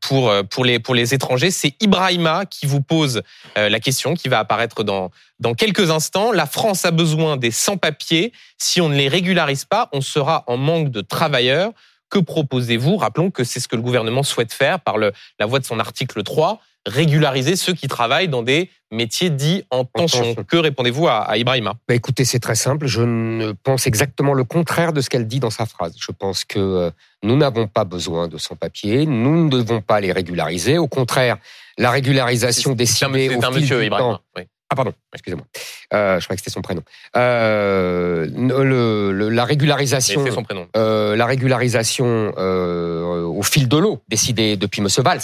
[0.00, 1.50] pour, pour, les, pour les étrangers.
[1.50, 3.22] C'est Ibrahima qui vous pose
[3.56, 6.32] la question, qui va apparaître dans, dans quelques instants.
[6.32, 8.32] La France a besoin des sans-papiers.
[8.58, 11.72] Si on ne les régularise pas, on sera en manque de travailleurs.
[12.10, 12.96] Que proposez-vous?
[12.96, 15.80] Rappelons que c'est ce que le gouvernement souhaite faire par le, la voie de son
[15.80, 20.34] article 3, régulariser ceux qui travaillent dans des métiers dits en tension.
[20.34, 21.74] Que répondez-vous à, à Ibrahima?
[21.88, 22.86] Bah Écoutez, c'est très simple.
[22.86, 25.94] Je pense exactement le contraire de ce qu'elle dit dans sa phrase.
[25.98, 26.90] Je pense que euh,
[27.22, 30.78] nous n'avons pas besoin de sans-papiers, nous ne devons pas les régulariser.
[30.78, 31.38] Au contraire,
[31.78, 34.20] la régularisation décidée au fil monsieur, du Ibrahima.
[34.36, 34.42] Oui.
[34.72, 35.44] Ah pardon, excusez-moi.
[35.92, 36.82] Euh, je crois que c'était son prénom.
[37.14, 40.24] Euh, le, la régularisation.
[40.30, 40.66] son prénom.
[40.78, 44.88] Euh, la régularisation au fil de l'eau, décidée depuis M.
[45.04, 45.20] Valls,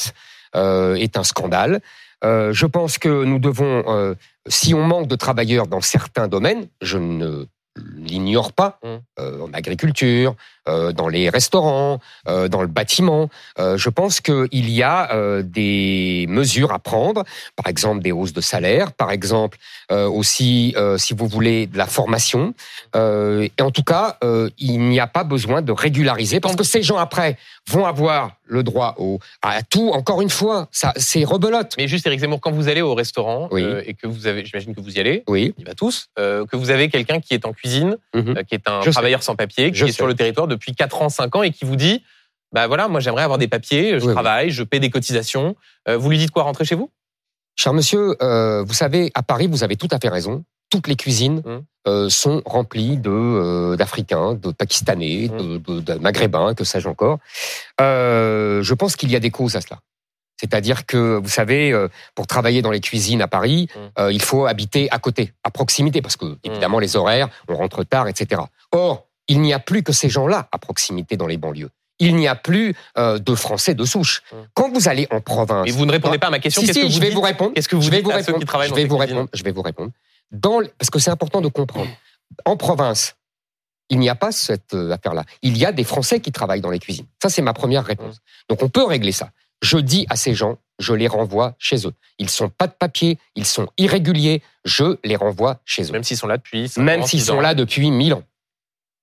[0.54, 1.80] est un scandale.
[2.24, 6.98] Euh, je pense que nous devons, si on manque de travailleurs dans certains domaines, je
[6.98, 7.46] ne
[7.96, 9.42] l'ignore pas, mmh.
[9.42, 10.34] en agriculture, euh,
[10.68, 13.28] dans les restaurants, euh, dans le bâtiment.
[13.58, 17.24] Euh, je pense qu'il y a des mesures à prendre,
[17.56, 19.58] par exemple des hausses de salaire, par exemple
[19.90, 22.54] aussi, si vous voulez, de la formation.
[22.94, 24.18] et en tout cas,
[24.58, 27.36] il n'y a pas besoin de régulariser parce que ces gens après
[27.68, 29.90] vont avoir le droit au, à tout.
[29.90, 31.74] Encore une fois, ça, c'est rebelote.
[31.76, 34.80] Mais juste, Eric Zemmour, quand vous allez au restaurant et que vous avez, j'imagine que
[34.80, 35.54] vous y allez, oui.
[35.58, 38.42] il va tous, que vous avez quelqu'un qui est en cuisine, mhm.
[38.48, 41.08] qui est un travailleur sans papier, qui est sur le territoire de depuis 4 ans,
[41.08, 42.02] 5 ans et qui vous dit
[42.52, 45.54] bah voilà, moi j'aimerais avoir des papiers, je travaille, je paie des cotisations.
[45.88, 46.90] Euh, vous lui dites quoi Rentrer chez vous?
[47.56, 50.44] Cher monsieur, euh, vous savez, à Paris, vous avez tout à fait raison.
[50.70, 51.62] Toutes les cuisines hum.
[51.86, 55.58] euh, sont remplies de d'Africains, de Pakistanais, hum.
[55.58, 57.18] de, Maghrébins, que sais-je encore.
[57.78, 59.80] je pense qu'il y a des causes à cela.
[60.40, 61.74] C'est-à-dire que, vous savez,
[62.14, 64.10] pour travailler dans les cuisines à Paris, hum.
[64.10, 68.08] il faut habiter à côté, à proximité, parce que, évidemment, les horaires, on rentre tard,
[68.08, 68.42] etc.
[68.70, 71.70] Or, il n'y a plus que ces gens-là à proximité dans les banlieues.
[72.00, 74.22] Il n'y a plus euh, de Français de souche.
[74.32, 74.46] Hum.
[74.54, 76.62] Quand vous allez en province, et vous ne répondez pas à ma question.
[76.62, 77.52] Si, si, je vais vous répondre.
[77.54, 78.38] Qu'est-ce que vous je vais vous répondre.
[78.66, 79.28] je vais vous répondre.
[79.32, 79.90] Je vais vous répondre.
[80.30, 81.90] Dans, parce que c'est important de comprendre.
[82.44, 83.16] En province,
[83.90, 85.24] il n'y a pas cette euh, affaire-là.
[85.42, 87.06] Il y a des Français qui travaillent dans les cuisines.
[87.22, 88.16] Ça, c'est ma première réponse.
[88.16, 88.50] Hum.
[88.50, 89.30] Donc, on peut régler ça.
[89.62, 91.92] Je dis à ces gens, je les renvoie chez eux.
[92.18, 95.92] Ils sont pas de papier, ils sont irréguliers, je les renvoie chez eux.
[95.92, 96.70] Même s'ils sont là depuis.
[96.76, 98.22] Même s'ils sont là depuis mille ans.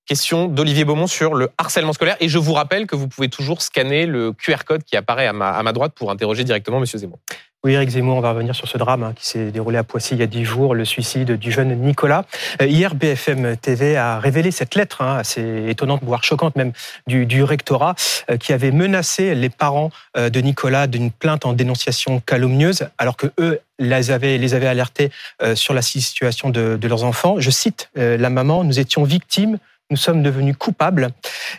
[0.06, 2.16] Question d'Olivier Beaumont sur le harcèlement scolaire.
[2.20, 5.34] Et je vous rappelle que vous pouvez toujours scanner le QR code qui apparaît à
[5.34, 6.86] ma, droite pour interroger directement M.
[6.86, 7.18] Zemmour.
[7.64, 10.14] Oui, Eric Zemmour, on va revenir sur ce drame hein, qui s'est déroulé à Poissy
[10.14, 12.26] il y a dix jours, le suicide du jeune Nicolas.
[12.62, 16.74] Euh, hier, BFM TV a révélé cette lettre, hein, assez étonnante, voire choquante même,
[17.08, 17.96] du, rectorat,
[18.30, 23.18] euh, qui avait menacé les parents euh, de Nicolas d'une plainte en dénonciation calomnieuse, alors
[23.18, 25.10] que eux les avaient, les avaient alertés
[25.56, 27.36] sur la situation de leurs enfants.
[27.40, 31.10] Je cite la maman, nous étions victimes nous sommes devenus coupables.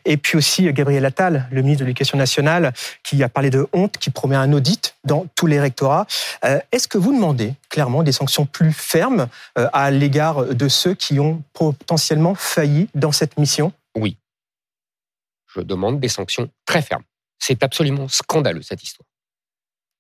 [0.05, 3.99] Et puis aussi Gabriel Attal, le ministre de l'Éducation nationale, qui a parlé de honte,
[3.99, 6.07] qui promet un audit dans tous les rectorats.
[6.45, 10.95] Euh, est-ce que vous demandez clairement des sanctions plus fermes euh, à l'égard de ceux
[10.95, 13.73] qui ont potentiellement failli dans cette mission?
[13.95, 14.17] Oui.
[15.55, 17.05] Je demande des sanctions très fermes.
[17.39, 19.07] C'est absolument scandaleux cette histoire.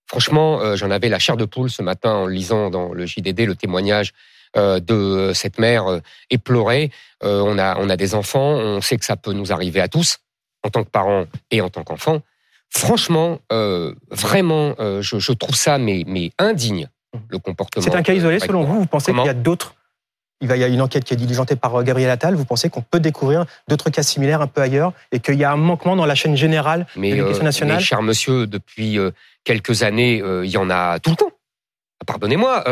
[0.08, 3.40] Franchement, euh, j'en avais la chair de poule ce matin en lisant dans le JDD
[3.40, 4.12] le témoignage euh,
[4.54, 6.90] de cette mère euh, éplorée.
[7.22, 9.88] Euh, on a on a des enfants, on sait que ça peut nous arriver à
[9.88, 10.18] tous
[10.62, 12.22] en tant que parents et en tant qu'enfants.
[12.70, 13.38] Franchement,
[14.11, 16.88] vraiment, je, trouve ça mais mais indigne
[17.28, 17.85] le comportement.
[17.85, 18.80] C'est un cas isolé selon vous?
[18.80, 19.74] Vous pensez qu'il y a d'autres?
[20.42, 22.35] Il y a une enquête qui est diligentée par Gabriel Attal.
[22.35, 25.52] Vous pensez qu'on peut découvrir d'autres cas similaires un peu ailleurs et qu'il y a
[25.52, 27.76] un manquement dans la chaîne générale de l'éducation nationale?
[27.76, 28.98] mais, cher monsieur, depuis
[29.44, 31.30] quelques années, il y en a tout le temps.
[32.04, 32.64] Pardonnez-moi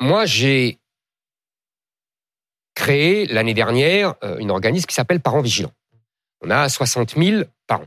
[0.00, 0.78] moi, j'ai
[2.74, 5.72] créé l'année dernière euh, une organisme qui s'appelle Parents Vigilants.
[6.42, 7.86] On a 60 000 parents.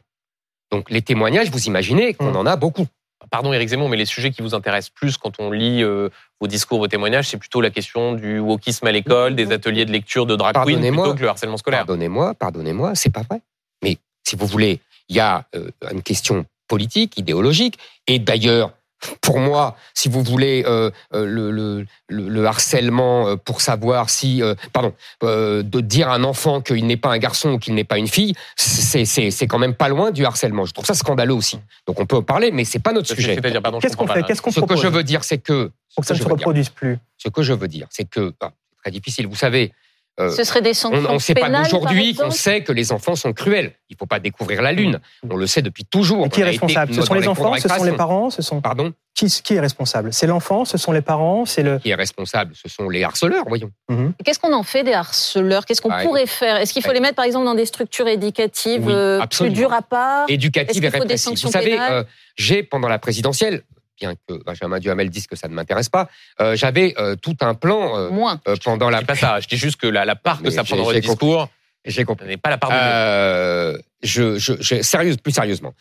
[0.71, 2.37] Donc les témoignages, vous imaginez qu'on mmh.
[2.37, 2.87] en a beaucoup.
[3.29, 6.47] Pardon Éric Zemmour, mais les sujets qui vous intéressent plus quand on lit euh, vos
[6.47, 10.25] discours, vos témoignages, c'est plutôt la question du wokisme à l'école, des ateliers de lecture
[10.25, 11.79] de drag queen, plutôt que le harcèlement scolaire.
[11.79, 13.41] Pardonnez-moi, pardonnez-moi, c'est pas vrai.
[13.83, 18.71] Mais si vous voulez, il y a euh, une question politique, idéologique, et d'ailleurs,
[19.21, 24.41] pour moi, si vous voulez, euh, euh, le, le, le, harcèlement euh, pour savoir si,
[24.73, 27.97] pardon, de dire à un enfant qu'il n'est pas un garçon ou qu'il n'est pas
[27.97, 30.65] une fille, c'est quand même pas loin du harcèlement.
[30.65, 31.59] Je trouve ça scandaleux aussi.
[31.85, 33.39] Donc on peut en parler, mais c'est pas notre sujet.
[33.81, 36.13] Qu'est-ce qu'on fait Qu'est-ce qu'on Ce que je veux dire, c'est que pour que ça
[36.13, 36.97] ne se reproduise plus.
[37.17, 39.27] Ce que je veux dire, c'est que ah, c'est très difficile.
[39.27, 39.73] Vous savez,
[40.19, 43.15] euh, Ce serait des sanctions On ne sait pas d'aujourd'hui qu'on sait que les enfants
[43.15, 43.73] sont cruels.
[43.89, 44.99] Il ne faut pas découvrir la lune.
[45.29, 46.27] On le sait depuis toujours.
[46.29, 46.93] qui est responsable?
[46.93, 48.61] Ce sont les enfants, ce sont les parents, ce sont.
[48.61, 48.93] Pardon?
[49.13, 50.13] Qui, qui est responsable?
[50.13, 51.79] C'est l'enfant, ce sont les parents, c'est le.
[51.79, 53.71] Qui est responsable Ce sont les harceleurs, voyons.
[53.89, 54.13] Mhm.
[54.23, 55.65] Qu'est-ce qu'on en fait des harceleurs?
[55.65, 56.57] Qu'est-ce qu'on pourrait faire?
[56.57, 59.81] Est-ce qu'il faut les mettre, par exemple, dans des structures éducatives euh, plus dures à
[59.81, 60.25] part?
[60.27, 61.39] Éducatives et répressives.
[61.41, 62.03] Vous savez, euh,
[62.35, 63.63] j'ai pendant la présidentielle
[63.99, 66.09] bien que Benjamin Duhamel dise que ça ne m'intéresse pas,
[66.41, 69.01] euh, j'avais euh, tout un plan euh, pendant la.
[69.01, 69.39] Je pas ça.
[69.39, 71.49] Je dis juste que la, part que ça prend dans votre discours.
[71.85, 72.27] J'ai compris.
[72.27, 72.71] N'est pas la part.
[72.71, 75.73] De je, je, sérieuse, plus sérieusement,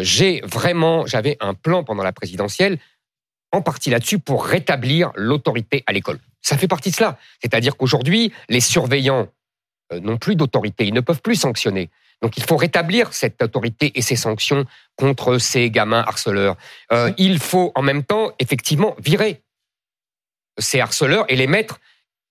[0.00, 2.78] j'ai vraiment, j'avais un plan pendant la présidentielle,
[3.50, 6.18] en partie là-dessus pour rétablir l'autorité à l'école.
[6.40, 7.18] Ça fait partie de cela.
[7.42, 9.26] C'est-à-dire qu'aujourd'hui, les surveillants
[9.92, 11.90] n'ont plus d'autorité, ils ne peuvent plus sanctionner.
[12.22, 14.64] Donc il faut rétablir cette autorité et ces sanctions
[14.96, 16.56] contre ces gamins harceleurs.
[16.92, 19.42] Euh, il faut en même temps effectivement virer
[20.58, 21.80] ces harceleurs et les mettre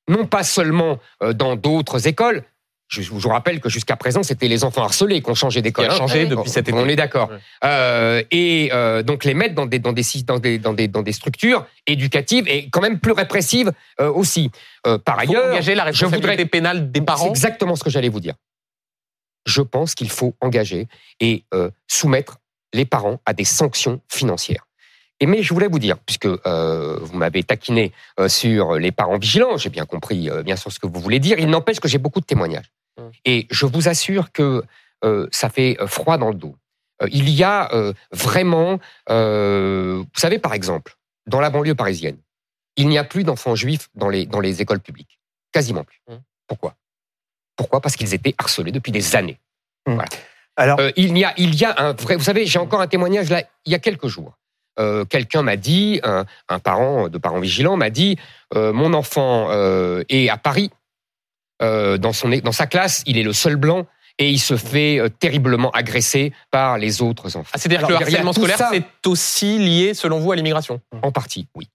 [0.07, 2.43] non pas seulement euh, dans d'autres écoles.
[2.89, 5.87] Je vous rappelle que jusqu'à présent, c'était les enfants harcelés qui ont changé d'école.
[5.87, 6.71] Qui a changé depuis cette.
[6.71, 7.31] On est d'accord.
[7.63, 8.71] Euh, et
[9.03, 12.47] donc les mettre dans des, dans, des, dans, des, dans, des, dans des structures éducatives
[12.47, 14.51] et quand même plus répressives aussi.
[15.05, 16.45] par ailleurs, engager la responsabilité je voudrais...
[16.45, 17.23] pénale des parents.
[17.23, 18.35] C'est exactement ce que j'allais vous dire
[19.45, 20.87] je pense qu'il faut engager
[21.19, 22.37] et euh, soumettre
[22.73, 24.67] les parents à des sanctions financières.
[25.19, 29.17] Et mais je voulais vous dire, puisque euh, vous m'avez taquiné euh, sur les parents
[29.17, 31.99] vigilants, j'ai bien compris bien sûr ce que vous voulez dire, il n'empêche que j'ai
[31.99, 32.71] beaucoup de témoignages.
[32.97, 33.01] Mmh.
[33.25, 34.63] Et je vous assure que
[35.31, 36.55] ça fait froid dans le dos.
[37.11, 37.69] il y a
[38.13, 38.79] vraiment,
[39.09, 40.95] vous savez par exemple,
[41.27, 42.17] dans la banlieue parisienne,
[42.77, 45.19] il n'y a plus d'enfants juifs dans les, dans les écoles publiques.
[45.51, 46.01] Quasiment plus.
[46.07, 46.15] Mmh.
[46.47, 46.75] Pourquoi?
[47.55, 47.81] Pourquoi?
[47.81, 49.39] Parce qu'ils étaient harcelés depuis des années.
[49.85, 49.99] Hmm.
[50.55, 52.15] Alors, euh, il y a, il y a un vrai.
[52.15, 53.43] Vous savez, j'ai encore un témoignage là.
[53.65, 54.37] Il y a quelques jours,
[54.79, 58.17] euh, quelqu'un m'a dit, un, parent de parents vigilants m'a dit,
[58.55, 59.49] euh, mon enfant
[60.09, 60.69] est à Paris.
[61.59, 63.87] dans son dans sa classe, il est le seul blanc
[64.19, 67.49] et il se fait terriblement agresser par les autres enfants.
[67.53, 70.81] Ah, C'est-à-dire que le harcèlement scolaire, c'est aussi lié, selon vous, à l'immigration?
[71.01, 71.67] En partie, oui.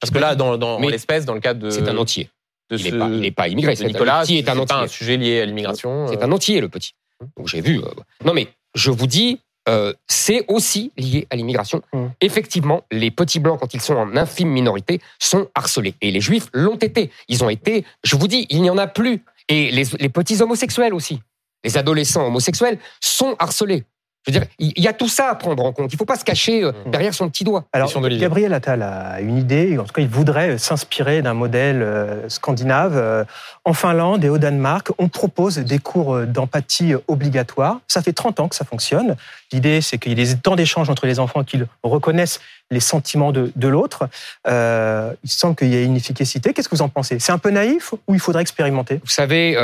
[0.00, 1.70] Parce que là, dans, dans l'espèce, dans le cadre de...
[1.70, 2.30] C'est un entier
[2.70, 3.76] il n'est pas, immigré.
[3.76, 6.06] C'est Nicolas, c'est un, un sujet lié à l'immigration.
[6.08, 6.34] C'est un euh.
[6.34, 6.94] entier, le petit.
[7.36, 7.78] Donc j'ai vu.
[7.78, 7.88] Euh,
[8.24, 11.82] non, mais je vous dis, euh, c'est aussi lié à l'immigration.
[11.92, 12.10] Hum.
[12.20, 15.94] Effectivement, les petits blancs, quand ils sont en infime minorité, sont harcelés.
[16.00, 17.10] Et les juifs l'ont été.
[17.28, 19.24] Ils ont été, je vous dis, il n'y en a plus.
[19.48, 21.20] Et les, les petits homosexuels aussi.
[21.64, 23.84] Les adolescents homosexuels sont harcelés.
[24.26, 25.92] Je veux dire, il y a tout ça à prendre en compte.
[25.92, 26.90] Il ne faut pas se cacher euh, mmh.
[26.90, 27.66] derrière son petit doigt.
[27.74, 31.82] Alors, Gabriel Attal a une idée, en tout cas, il voudrait euh, s'inspirer d'un modèle
[31.82, 33.26] euh, scandinave.
[33.66, 37.80] En Finlande et au Danemark, on propose des cours d'empathie obligatoires.
[37.86, 39.16] Ça fait 30 ans que ça fonctionne.
[39.52, 43.32] L'idée, c'est qu'il y ait des temps d'échange entre les enfants, qu'ils reconnaissent les sentiments
[43.32, 44.08] de, l'autre.
[44.46, 46.52] il semble qu'il y ait une efficacité.
[46.52, 47.18] Qu'est-ce que vous en pensez?
[47.18, 49.00] C'est un peu naïf ou il faudrait expérimenter?
[49.02, 49.54] Vous savez,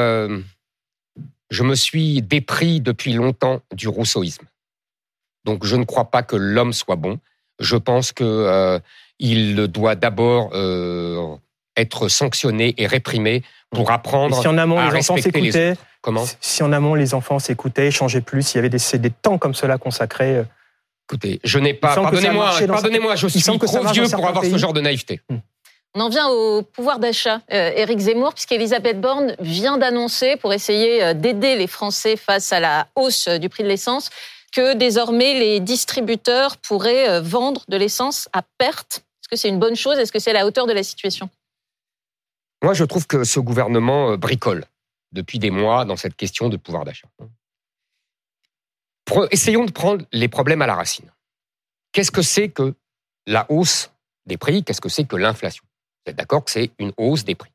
[1.50, 4.44] je me suis dépris depuis longtemps du rousseauisme.
[5.44, 7.18] Donc je ne crois pas que l'homme soit bon.
[7.58, 8.78] Je pense que euh,
[9.18, 11.36] il doit d'abord euh,
[11.76, 15.82] être sanctionné et réprimé pour apprendre si en amont, à les respecter les autres.
[16.02, 19.38] Comment Si en amont les enfants s'écoutaient, échangeaient plus, il y avait des, des temps
[19.38, 20.38] comme cela consacrés.
[20.38, 20.44] Euh.
[21.08, 21.94] Écoutez, je n'ai pas.
[21.94, 25.20] Pardonnez-moi, pardonnez-moi, je suis trop vieux pour avoir ce genre de naïveté.
[25.28, 25.38] Hmm.
[25.94, 31.14] On en vient au pouvoir d'achat, euh, Éric Zemmour, puisqu'Elisabeth Borne vient d'annoncer, pour essayer
[31.14, 34.08] d'aider les Français face à la hausse du prix de l'essence,
[34.52, 39.04] que désormais les distributeurs pourraient euh, vendre de l'essence à perte.
[39.22, 39.98] Est-ce que c'est une bonne chose?
[39.98, 41.28] Est-ce que c'est à la hauteur de la situation?
[42.62, 44.64] Moi, je trouve que ce gouvernement euh, bricole
[45.12, 47.08] depuis des mois dans cette question de pouvoir d'achat.
[49.30, 51.10] Essayons de prendre les problèmes à la racine.
[51.92, 52.74] Qu'est-ce que c'est que
[53.26, 53.90] la hausse
[54.26, 54.62] des prix?
[54.62, 55.64] Qu'est-ce que c'est que l'inflation?
[56.04, 57.50] Vous êtes d'accord que c'est une hausse des prix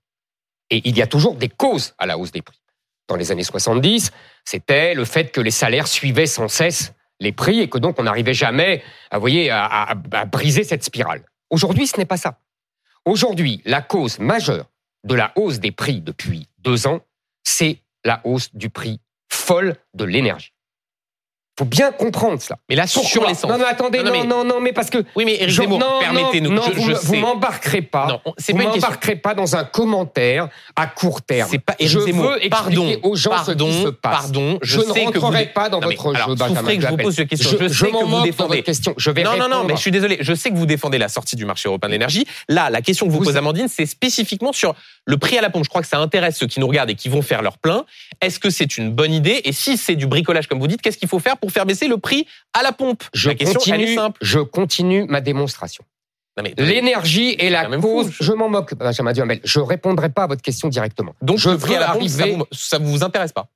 [0.70, 2.60] Et il y a toujours des causes à la hausse des prix
[3.08, 4.12] dans les années 70,
[4.44, 8.04] c'était le fait que les salaires suivaient sans cesse les prix et que donc on
[8.04, 9.96] n'arrivait jamais à, voyez, à,
[10.32, 11.24] briser cette spirale.
[11.50, 12.40] Aujourd'hui, ce n'est pas ça.
[13.06, 14.66] Aujourd'hui, la cause majeure
[15.04, 17.02] de la hausse des prix depuis deux ans,
[17.44, 20.55] c'est la hausse du prix folle de l'énergie
[21.58, 22.60] faut bien comprendre cela.
[22.70, 23.50] Mais là, sur l'essence.
[23.50, 25.04] Non, mais attendez, non, non, non, mais parce que.
[25.16, 25.58] Oui, mais Éric
[26.00, 26.52] permettez-nous.
[26.52, 28.08] Non, je, vous, vous m'embarquerez pas.
[28.08, 31.48] Non, vous m'embarquerez pas dans un commentaire à court terme.
[31.50, 34.22] C'est pas Je veux expliquer pardon, aux gens pardon, ce qui se passe.
[34.22, 36.76] Pardon, je, je ne rentrerai pas dans votre jeu, alors, Benjamin.
[36.76, 37.58] que je vous pose une question.
[37.60, 38.64] Je, je sais que vous défendez.
[38.64, 38.94] Question.
[38.98, 40.18] Je vais non, non, non, mais je suis désolé.
[40.20, 42.26] Je sais que vous défendez la sortie du marché européen de l'énergie.
[42.50, 45.64] Là, la question que vous, posez, Amandine, c'est spécifiquement sur le prix à la pompe.
[45.64, 47.86] Je crois que ça intéresse ceux qui nous regardent et qui vont faire leur plein.
[48.22, 49.42] Est-ce que c'est une bonne idée?
[49.46, 51.88] Et si c'est du bricolage, comme vous dites, qu'est-ce qu'il faut faire pour faire baisser
[51.88, 53.04] le prix à la pompe.
[53.14, 54.18] Je la question, continue, elle est simple.
[54.22, 55.84] Je continue ma démonstration.
[56.58, 58.12] L'énergie est la cause.
[58.20, 59.40] je m'en moque, Benjamin Duhamel.
[59.44, 61.14] Je répondrai pas à votre question directement.
[61.22, 63.48] Donc, je veux à la pompe, ça vous, vous intéresse pas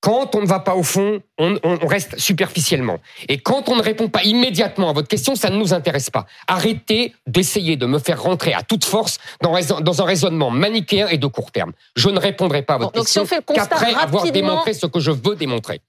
[0.00, 3.00] quand on ne va pas au fond, on, on, reste superficiellement.
[3.28, 6.26] Et quand on ne répond pas immédiatement à votre question, ça ne nous intéresse pas.
[6.46, 11.18] Arrêtez d'essayer de me faire rentrer à toute force dans, dans, un raisonnement manichéen et
[11.18, 11.72] de court terme.
[11.96, 15.80] Je ne répondrai pas à votre question qu'après avoir démontré ce que je veux démontrer.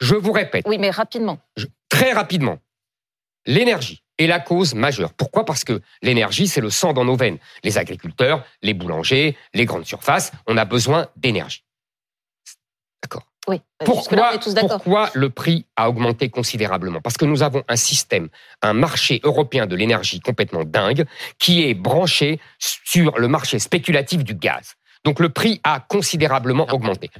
[0.00, 0.64] Je vous répète.
[0.68, 1.38] Oui, mais rapidement.
[1.88, 2.58] très rapidement.
[3.46, 5.12] L'énergie est la cause majeure.
[5.14, 5.44] Pourquoi?
[5.44, 7.38] Parce que l'énergie, c'est le sang dans nos veines.
[7.64, 11.64] Les agriculteurs, les boulangers, les grandes surfaces, on a besoin d'énergie.
[13.02, 13.22] D'accord.
[13.48, 13.60] Oui.
[13.84, 17.00] Pourquoi, pourquoi le prix a augmenté considérablement?
[17.00, 18.28] Parce que nous avons un système,
[18.62, 21.06] un marché européen de l'énergie complètement dingue,
[21.38, 24.77] qui est branché sur le marché spéculatif du gaz.
[25.04, 27.10] Donc le prix a considérablement ah augmenté.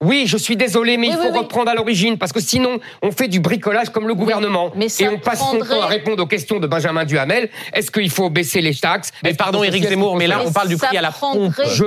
[0.00, 3.26] Oui, je suis désolé, mais il faut reprendre à l'origine, parce que sinon, on fait
[3.26, 4.72] du bricolage comme le gouvernement.
[4.76, 7.50] et on passe son temps à répondre aux questions de Benjamin Duhamel.
[7.72, 9.10] Est-ce qu'il faut baisser les taxes?
[9.24, 11.52] Mais pardon, Éric Zemmour, mais là, on parle du prix à la pompe.
[11.64, 11.84] Je,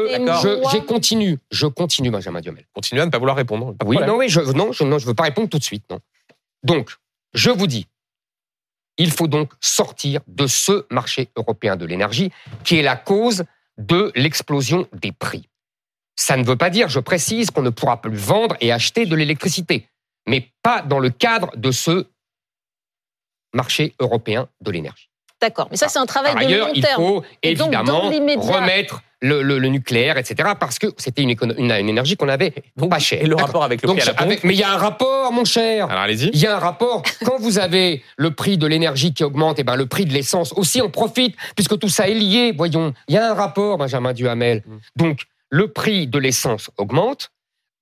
[0.73, 2.65] je, continue, je continue, Benjamin Duhamel.
[2.73, 3.75] Continuez à ne pas vouloir répondre.
[3.85, 5.99] oui, non, oui, je, non, je, non, je veux pas répondre tout de suite, non.
[6.63, 6.91] Donc,
[7.33, 7.87] je vous dis,
[8.97, 12.31] il faut donc sortir de ce marché européen de l'énergie
[12.63, 13.43] qui est la cause
[13.85, 15.49] de l'explosion des prix.
[16.15, 19.15] Ça ne veut pas dire, je précise, qu'on ne pourra plus vendre et acheter de
[19.15, 19.87] l'électricité,
[20.27, 22.07] mais pas dans le cadre de ce
[23.53, 25.10] marché européen de l'énergie.
[25.41, 26.83] D'accord, mais ça c'est un travail de long terme.
[26.83, 32.53] il faut évidemment remettre le, nucléaire, etc., parce que c'était une, une, énergie qu'on avait
[32.89, 33.21] pas chère.
[33.21, 35.31] Et le rapport avec le prix à la pompe Mais il y a un rapport,
[35.31, 35.89] mon cher.
[35.89, 36.29] Alors allez-y.
[36.33, 37.03] Il y a un rapport.
[37.25, 40.13] Quand vous avez le prix de l'énergie qui augmente, et eh ben le prix de
[40.13, 42.53] l'essence aussi en profite, puisque tout ça est lié.
[42.55, 44.63] Voyons, il y a un rapport, Benjamin Duhamel.
[44.65, 44.77] Mm.
[44.95, 47.31] Donc le prix de l'essence augmente,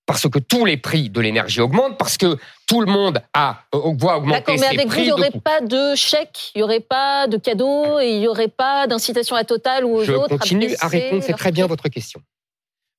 [0.10, 3.94] parce que tous les prix de l'énergie augmentent, parce que tout le monde a, euh,
[3.96, 6.80] voit augmenter D'accord, mais avec vous, il n'y aurait pas de chèque, il n'y aurait
[6.80, 10.30] pas de cadeau, et il n'y aurait pas d'incitation à Total ou aux Je autres.
[10.32, 12.24] Je continue à, répondre, c'est très bien votre question.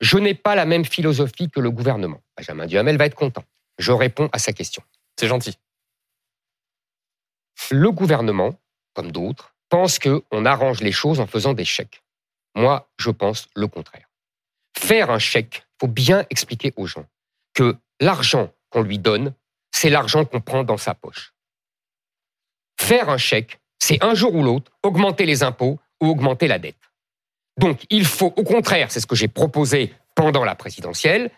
[0.00, 2.20] Je n'ai pas la même philosophie que le gouvernement.
[2.36, 3.42] Benjamin Duhamel va être content.
[3.78, 4.84] Je réponds à sa question.
[5.18, 5.56] C'est gentil.
[7.72, 8.54] Le gouvernement,
[8.94, 12.04] comme d'autres, pense qu'on arrange les choses en faisant des chèques.
[12.54, 14.08] Moi, je pense le contraire.
[14.78, 17.06] Faire un chèque, faut bien expliquer aux gens
[17.54, 19.34] que l'argent qu'on lui donne,
[19.72, 21.34] c'est l'argent qu'on prend dans sa poche.
[22.78, 26.76] Faire un chèque, c'est un jour ou l'autre augmenter les impôts ou augmenter la dette.
[27.56, 31.30] Donc, il faut, au contraire, c'est ce que j'ai proposé pendant la présidentielle,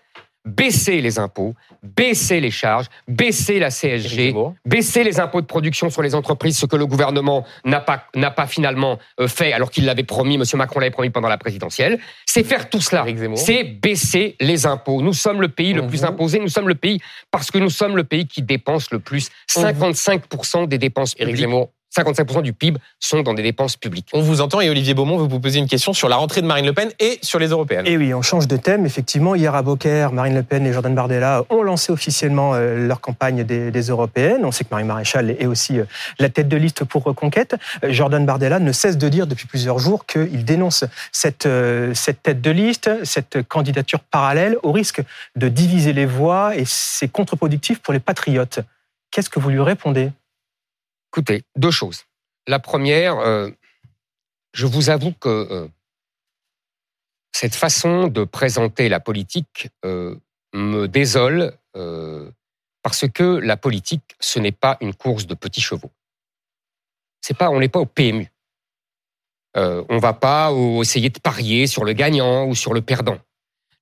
[0.44, 6.02] baisser les impôts, baisser les charges, baisser la CSG, baisser les impôts de production sur
[6.02, 9.84] les entreprises, ce que le gouvernement n'a pas, n'a pas finalement euh, fait alors qu'il
[9.84, 10.44] l'avait promis, M.
[10.54, 11.98] Macron l'avait promis pendant la présidentielle.
[12.26, 13.04] C'est faire tout cela.
[13.36, 15.00] C'est baisser les impôts.
[15.02, 17.00] Nous sommes le pays le plus imposé, nous sommes le pays
[17.30, 19.30] parce que nous sommes le pays qui dépense le plus.
[19.48, 21.46] 55% des dépenses publiques
[21.96, 24.08] 55% du PIB sont dans des dépenses publiques.
[24.12, 26.46] On vous entend et Olivier Beaumont veut vous poser une question sur la rentrée de
[26.46, 27.86] Marine Le Pen et sur les européennes.
[27.86, 28.86] Et oui, on change de thème.
[28.86, 33.00] Effectivement, hier à Beaucaire, Marine Le Pen et Jordan Bardella ont lancé officiellement euh, leur
[33.00, 34.44] campagne des, européennes.
[34.44, 35.84] On sait que Marie Maréchal est aussi euh,
[36.18, 37.56] la tête de liste pour Reconquête.
[37.84, 41.48] Euh, Jordan Bardella ne cesse de dire depuis plusieurs jours qu'il dénonce cette,
[41.94, 45.02] cette tête de liste, cette candidature parallèle, au risque
[45.36, 48.60] de diviser les voix et c'est contre-productif pour les patriotes.
[49.10, 50.10] Qu'est-ce que vous lui répondez?
[51.12, 52.06] Écoutez, deux choses.
[52.46, 53.50] La première, euh,
[54.54, 55.68] je vous avoue que euh,
[57.32, 60.16] cette façon de présenter la politique euh,
[60.54, 61.58] me désole
[62.82, 65.90] parce que la politique, ce n'est pas une course de petits chevaux.
[67.20, 68.30] C'est pas, on n'est pas au PMU.
[69.54, 70.50] on ne va pas
[70.80, 73.18] essayer de parier sur le gagnant ou sur le perdant.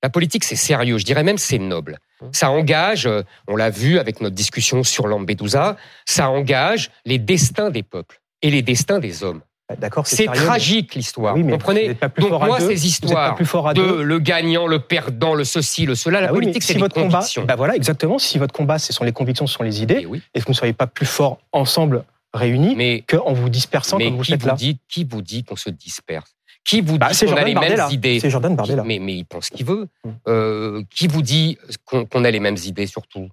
[0.03, 0.97] La politique, c'est sérieux.
[0.97, 1.99] Je dirais même c'est noble.
[2.31, 5.75] Ça engage, euh, on l'a vu avec notre discussion sur Lampedusa,
[6.05, 9.41] ça engage les destins des peuples et les destins des hommes.
[9.77, 11.35] D'accord, c'est tragique l'histoire.
[11.35, 13.37] Oui, Comprenez Donc moi, ces histoires
[13.73, 16.95] de le gagnant, le perdant, le ceci, le cela, la bah politique, c'est si votre
[16.95, 18.19] combat, bah voilà, exactement.
[18.19, 20.51] Si votre combat, ce sont les convictions, ce sont les idées, et, et que vous
[20.51, 24.53] ne soyez pas plus fort ensemble réunis qu'en vous dispersant comme vous qui faites là.
[24.53, 26.35] Dit, qui vous dit qu'on se disperse?
[26.63, 28.83] Qui vous bah, dit qu'on a les mêmes idées C'est Jordan Bardella.
[28.83, 29.87] Mais, mais il pense qu'il veut.
[30.03, 30.09] Mm.
[30.27, 33.29] Euh, qui vous dit qu'on a les mêmes idées surtout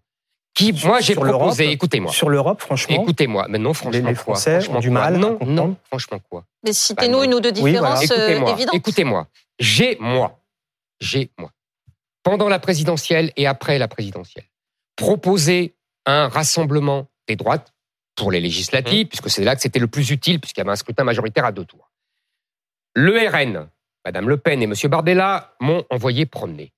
[0.59, 2.11] qui, moi, j'ai proposé, écoutez-moi.
[2.11, 3.01] Sur l'Europe, franchement.
[3.01, 4.09] Écoutez-moi, mais non, franchement.
[4.09, 5.17] Les, Français ont du mal.
[5.17, 8.75] Non, non, franchement, quoi Mais citez-nous une ou deux différences euh, écoutez-moi, évidentes.
[8.75, 9.29] Écoutez-moi.
[9.61, 10.41] J'ai, moi,
[11.01, 11.53] j'ai, moi,
[12.25, 14.47] pendant la présidentielle et après la présidentielle,
[14.97, 15.77] proposé
[16.07, 17.73] un rassemblement des droites
[18.17, 19.09] pour les législatives, mmh.
[19.11, 21.53] puisque c'est là que c'était le plus utile, puisqu'il y avait un scrutin majoritaire à
[21.53, 21.88] deux tours.
[22.95, 23.69] Le RN,
[24.05, 24.75] Madame Le Pen et M.
[24.85, 26.73] Bardella m'ont envoyé promener.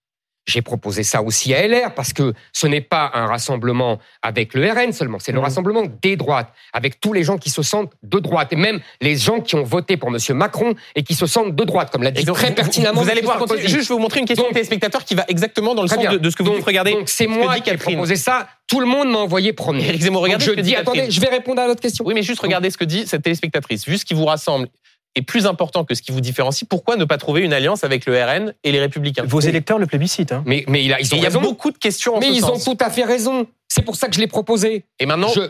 [0.47, 4.69] J'ai proposé ça aussi à LR parce que ce n'est pas un rassemblement avec le
[4.69, 5.45] RN seulement, c'est le mmh.
[5.45, 9.17] rassemblement des droites, avec tous les gens qui se sentent de droite et même les
[9.17, 10.19] gens qui ont voté pour M.
[10.37, 13.03] Macron et qui se sentent de droite, comme l'a dit très pertinemment.
[13.03, 15.75] Vous allez voir, juste je vais vous montrer une question de téléspectateur qui va exactement
[15.75, 16.93] dans le sens de, ce que vous donc, regardez.
[16.93, 18.49] Donc c'est moi qui ai proposé ça.
[18.67, 19.89] Tout le monde m'a envoyé promener.
[19.89, 22.05] Éric regardez je dis, attendez, je vais répondre à votre question.
[22.05, 23.85] Oui, mais juste regardez ce que dit cette téléspectatrice.
[23.85, 24.69] Juste ce qui vous rassemble
[25.15, 28.07] est plus important que ce qui vous différencie, pourquoi ne pas trouver une alliance avec
[28.07, 29.25] le RN et les Républicains?
[29.25, 30.33] Vos électeurs le plébiscitent.
[30.33, 30.43] Hein.
[30.47, 32.45] Mais, mais il, a, ils ont il y a beaucoup de questions en Mais ils
[32.45, 33.47] ont tout à fait raison.
[33.69, 34.85] C'est pour ça que je l'ai proposé.
[34.99, 35.43] Et maintenant, je,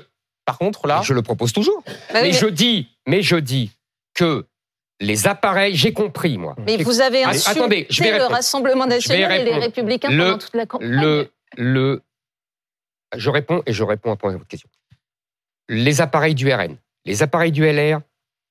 [0.45, 1.01] par contre, là.
[1.05, 1.83] Je le propose toujours.
[2.13, 3.71] Bah mais, je dis, mais je dis
[4.15, 4.47] que
[5.01, 6.57] les appareils, j'ai compris, moi.
[6.67, 10.55] Mais vous avez insulté Attendez, je vais le Rassemblement national et les Républicains pendant toute
[10.55, 10.89] la campagne.
[10.89, 12.03] Le, le,
[13.17, 14.69] je réponds et je réponds à votre question.
[15.69, 18.01] Les appareils du RN, les appareils du LR,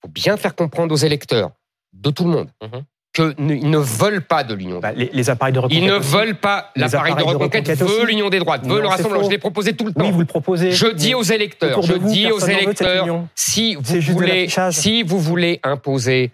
[0.02, 1.52] faut bien faire comprendre aux électeurs
[1.94, 2.84] de tout le monde mhm.
[3.14, 4.80] qu'ils ne veulent pas de l'union.
[4.80, 5.84] Bah, les, appareils de reconquête.
[5.84, 6.72] Ils ne veulent pas.
[6.76, 9.24] L'appareil de reconquête, veut l'union des droites, veut le rassemblement.
[9.24, 10.06] Je l'ai proposé tout le temps.
[10.06, 10.72] Oui, vous le proposez.
[10.72, 16.32] Je dis aux électeurs, je dis aux électeurs, si vous voulez, si vous voulez imposer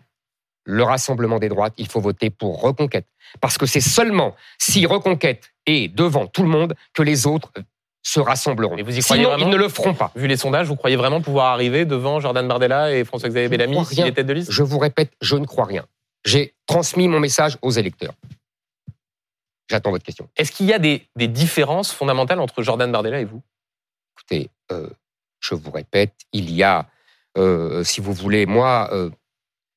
[0.66, 3.05] le rassemblement des droites, il faut voter pour reconquête.
[3.39, 7.51] Parce que c'est seulement si reconquête est devant tout le monde que les autres
[8.05, 8.75] se rassembleront.
[8.81, 10.11] vous y Sinon, ils ne le feront pas.
[10.15, 14.05] Vu les sondages, vous croyez vraiment pouvoir arriver devant Jordan Bardella et François-Xavier Bellamy s'il
[14.05, 15.85] est tête de liste Je vous répète, je ne crois rien.
[16.23, 18.13] J'ai transmis mon message aux électeurs.
[19.67, 20.29] J'attends votre question.
[20.37, 23.41] Est-ce qu'il y a des, différences fondamentales entre Jordan Bardella et vous?
[24.15, 24.87] Écoutez, euh,
[25.39, 26.85] je vous répète, il y a,
[27.39, 29.09] euh, si vous voulez, moi, euh,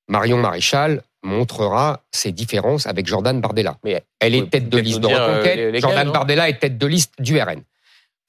[0.06, 3.78] Marion Maréchal montrera ses différences avec Jordan Bardella.
[3.84, 7.40] Mais elle est tête de liste de Reconquête, Jordan Bardella est tête de liste du
[7.40, 7.62] RN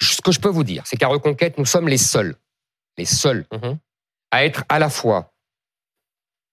[0.01, 2.35] ce que je peux vous dire, c'est qu'à Reconquête, nous sommes les seuls,
[2.97, 3.77] les seuls, mhm.
[4.31, 5.33] à être à la fois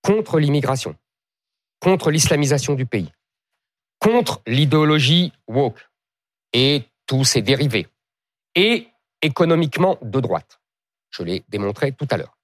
[0.03, 0.97] contre l'immigration,
[1.81, 3.13] contre l'islamisation du pays,
[3.99, 5.89] contre l'idéologie woke
[6.53, 7.89] et tous ses dérivés,
[8.55, 8.89] et
[9.23, 10.61] économiquement de droite.
[11.11, 12.37] Je l'ai démontré tout à l'heure.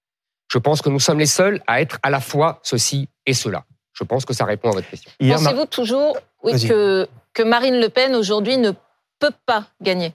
[0.48, 3.64] Je pense que nous sommes les seuls à être à la fois ceci et cela.
[3.92, 5.10] Je pense que ça répond à votre question.
[5.20, 8.72] Pensez-vous toujours que, que Marine Le Pen aujourd'hui ne
[9.18, 10.14] peut pas gagner?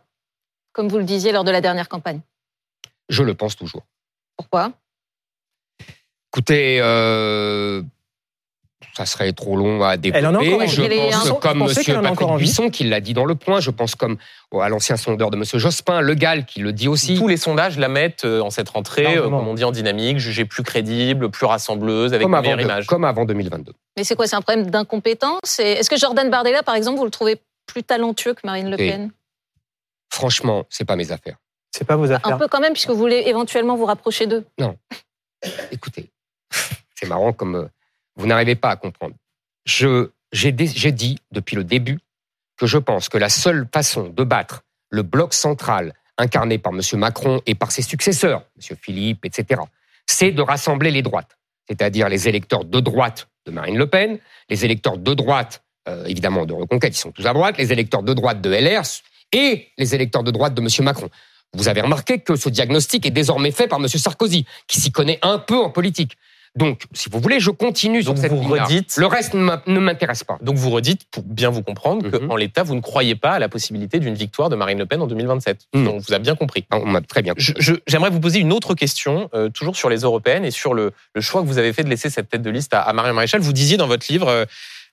[0.78, 2.22] Comme vous le disiez lors de la dernière campagne
[3.10, 3.82] Je le pense toujours.
[4.38, 4.72] Pourquoi?
[6.32, 7.82] Écoutez, euh,
[8.96, 10.20] ça serait trop long à développer.
[10.20, 12.04] Elle en a encore je pense comme M.
[12.04, 13.60] Patrick Buisson qui l'a dit dans Le Point.
[13.60, 14.18] Je pense comme
[14.54, 15.44] à l'ancien sondeur de M.
[15.44, 17.16] Jospin, Le Gall qui le dit aussi.
[17.16, 20.20] Tous les sondages la mettent euh, en cette rentrée, euh, comme on dit en dynamique,
[20.20, 22.86] jugée plus crédible, plus rassembleuse, avec comme une meilleure image.
[22.86, 23.74] Comme avant 2022.
[23.98, 25.58] Mais c'est quoi C'est un problème d'incompétence?
[25.58, 29.12] Est-ce que Jordan Bardella, par exemple, vous le trouvez plus talentueux que Marine Le Pen?
[30.10, 31.38] Franchement, c'est pas mes affaires.
[31.72, 32.34] C'est pas vos affaires.
[32.34, 34.46] Un peu quand même, puisque vous voulez éventuellement vous rapprocher d'eux.
[34.60, 34.78] Non.
[35.72, 36.10] Écoutez,
[36.96, 37.68] c'est marrant comme euh,
[38.16, 39.16] vous n'arrivez pas à comprendre.
[39.66, 42.00] Je, j'ai, dit depuis le début
[42.58, 46.82] que je pense que la seule façon de battre le bloc central incarné par M.
[46.94, 48.78] Macron et par ses successeurs, M.
[48.82, 49.62] Philippe, etc.,
[50.08, 51.38] c'est de rassembler les droites,
[51.68, 56.46] c'est-à-dire les électeurs de droite de Marine Le Pen, les électeurs de droite, euh, évidemment,
[56.46, 58.84] de Reconquête, ils sont tous à droite, les électeurs de droite de LR,
[59.34, 60.68] et les électeurs de droite de M.
[60.86, 61.10] Macron.
[61.54, 63.88] Vous avez remarqué que ce diagnostic est désormais fait par M.
[63.88, 66.18] Sarkozy, qui s'y connaît un peu en politique.
[66.58, 68.50] Donc, si vous voulez, je continue sur cette ligne
[68.98, 70.40] Le reste ne m'intéresse pas.
[70.42, 72.38] Donc, vous redites, pour bien vous comprendre, qu'en mhm.
[72.38, 75.08] l'état, vous ne croyez pas à la possibilité d'une victoire de Marine Le Pen en
[75.08, 75.68] 2027.
[75.74, 76.66] Donc, on vous a bien compris.
[76.72, 77.54] Ah, on m'a très bien compris.
[77.86, 81.42] J'aimerais vous poser une autre question, euh, toujours sur les européennes et sur le, choix
[81.42, 83.40] que vous avez fait de laisser cette tête de liste à, à Marion Maréchal.
[83.42, 84.46] Vous disiez dans votre livre, euh,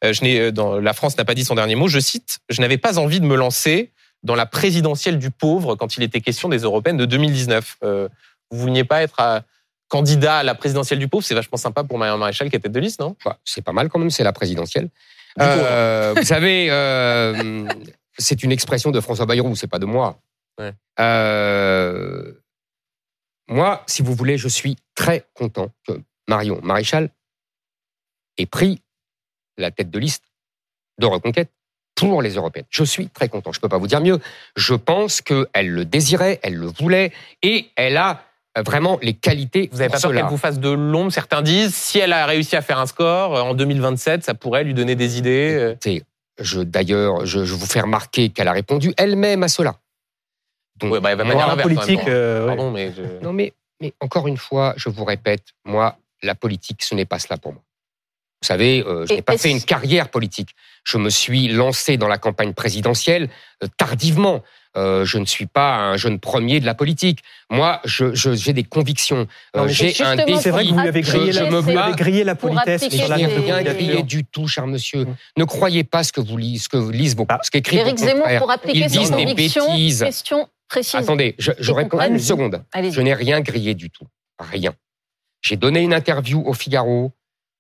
[0.05, 2.79] euh, je dans La France n'a pas dit son dernier mot, je cite, Je n'avais
[2.79, 3.94] pas envie de me lancer
[4.25, 7.77] dans la présidentielle du pauvre quand il était question des européennes de 2019.
[7.85, 8.09] Euh,
[8.51, 9.41] vous vouliez pas être euh,
[9.89, 12.73] candidat à la présidentielle du pauvre C'est vachement sympa pour Marion Maréchal qui est tête
[12.73, 13.17] de liste, non?
[13.25, 14.89] Bah, C'est pas mal quand même, c'est la présidentielle.
[15.41, 16.69] Euh, vous savez,
[18.17, 20.19] c'est une expression de François Bayrou, c'est pas de moi.
[23.49, 27.11] moi, si vous voulez, je suis très content que Marion Maréchal
[28.39, 28.81] ait pris
[29.59, 30.25] la tête de liste
[30.99, 31.51] de Reconquête
[31.95, 32.67] pour les européennes.
[32.71, 34.19] Je suis très content, je ne peux pas vous dire mieux.
[34.57, 38.23] Je pense qu'elle le désirait, elle le voulait, et elle a
[38.65, 39.69] vraiment les qualités.
[39.73, 42.57] Vous n'avez pas peur qu'elle vous fasse de l'ombre Certains disent, si elle a réussi
[42.57, 45.77] à faire un score en 2027, ça pourrait lui donner des idées.
[46.41, 49.77] je, d'ailleurs, je, je vous fais remarquer qu'elle a répondu elle-même à cela.
[50.77, 52.09] Donc, bah, elle va pas dire politique.
[52.09, 52.93] Euh, Pardon, mais
[53.23, 57.19] non, mais, mais encore une fois, je vous répète, moi, la politique, ce n'est pas
[57.19, 57.63] cela pour moi.
[58.45, 60.51] Vous savez, euh, je n'ai pas fait une carrière politique.
[60.85, 63.31] Je me suis lancé dans la campagne présidentielle
[63.63, 64.43] euh, tardivement.
[64.77, 67.21] Euh, je ne suis pas un jeune premier de la politique.
[67.49, 69.27] Moi, j'ai je, des convictions.
[69.57, 70.37] Euh, j'ai un défi.
[70.43, 72.87] C'est vrai que vous lui avez grillé, la, vous avez grillé la politesse.
[72.91, 75.07] Je n'ai rien grillé du tout, cher monsieur.
[75.07, 75.17] Mmh.
[75.39, 77.39] Ne croyez pas ce que vous lisez, ce que lisent vos, ah.
[77.43, 79.75] ce qu'écrit Éric Zemmour, pour appliquer ses convictions,
[80.05, 80.97] question précise.
[80.97, 82.63] Attendez, je, je réponds une seconde.
[82.75, 84.05] Je n'ai rien grillé du tout.
[84.39, 84.75] Rien.
[85.41, 87.15] J'ai donné une interview au Figaro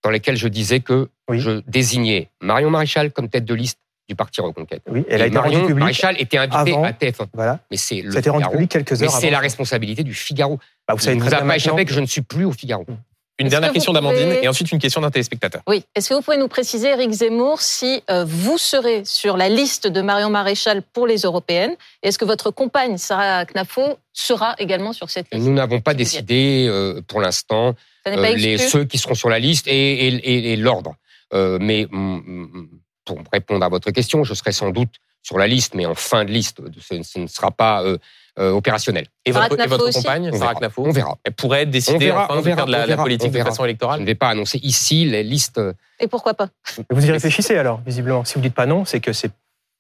[0.05, 3.79] dans laquelle je disais que je désignais Marion Maréchal comme tête de liste
[4.09, 4.83] du Parti Reconquête.
[4.87, 7.27] Oui, elle a été Marion Maréchal était invitée à TF1.
[7.33, 7.61] Voilà.
[7.71, 10.59] Mais c'est le rendu public quelques heures Mais c'est la responsabilité du Figaro.
[10.87, 12.85] Bah, vous savez, vous avez pas échappé que je ne suis plus au Figaro.
[12.87, 12.95] Mmh.
[13.41, 15.63] Une dernière question d'Amandine et ensuite une question d'un téléspectateur.
[15.67, 15.85] Oui.
[15.97, 19.89] Est-ce que vous pouvez nous préciser, Eric Zemmour, si euh, vous serez sur la liste
[19.89, 21.75] de Marion Maréchal pour les européennes
[22.05, 26.67] Est-ce que votre compagne, Sarah Knafo, sera également sur cette liste Nous n'avons pas décidé
[26.69, 27.75] euh, pour l'instant
[28.07, 30.95] euh, les, ceux qui seront sur la liste et, et, l'ordre.
[31.33, 32.69] Euh, mais mm, mm,
[33.05, 36.25] pour répondre à votre question, je serai sans doute sur la liste, mais en fin
[36.25, 36.61] de liste.
[36.81, 37.99] Ce, ne sera pas euh,
[38.37, 39.07] opérationnel.
[39.25, 41.17] Et votre, et votre compagne, Sarah Knafo On verra.
[41.25, 44.07] Elle pourrait décider on enfin de faire de la, politique de façon électorale Je ne
[44.07, 45.61] vais pas annoncer ici les listes.
[45.99, 46.49] Et pourquoi pas?
[46.91, 48.25] Vous y réfléchissez alors, visiblement.
[48.25, 49.31] Si vous dites pas non, c'est que c'est...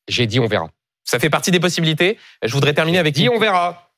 [0.08, 0.68] J'ai dit on verra.
[1.04, 2.18] Ça fait partie des possibilités.
[2.42, 3.14] Je voudrais terminer avec...
[3.14, 3.90] Dit on verra.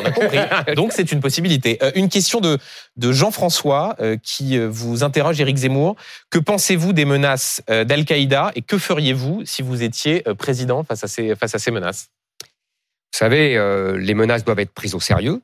[0.00, 0.38] On a compris.
[0.74, 1.78] Donc c'est une possibilité.
[1.82, 2.58] Euh, une question de,
[2.96, 5.96] de Jean-François euh, qui euh, vous interroge, Éric Zemmour.
[6.30, 11.34] Que pensez-vous des menaces d'Al-Qaïda et que feriez-vous si vous étiez président face à ces,
[11.34, 12.10] face à ces menaces?
[12.42, 13.54] Vous savez,
[13.98, 15.40] les menaces doivent être prises au sérieux.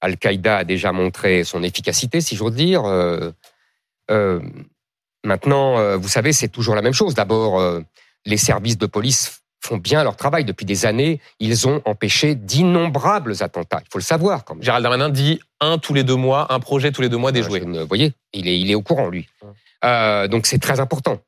[0.00, 2.82] Al-Qaïda a déjà montré son efficacité, si j'ose dire.
[5.24, 7.14] maintenant, vous savez, c'est toujours la même chose.
[7.14, 7.62] D'abord,
[8.26, 10.44] les services de police font bien leur travail.
[10.44, 13.80] Depuis des années, ils ont empêché d'innombrables attentats.
[13.82, 14.44] Il faut le savoir.
[14.44, 17.32] Quand Gérald Darmanin dit un tous les deux mois, un projet tous les deux mois
[17.32, 17.60] déjoué.
[17.60, 19.28] vous voyez, il est, il est au courant, lui.
[19.84, 21.18] Euh, donc c'est très important.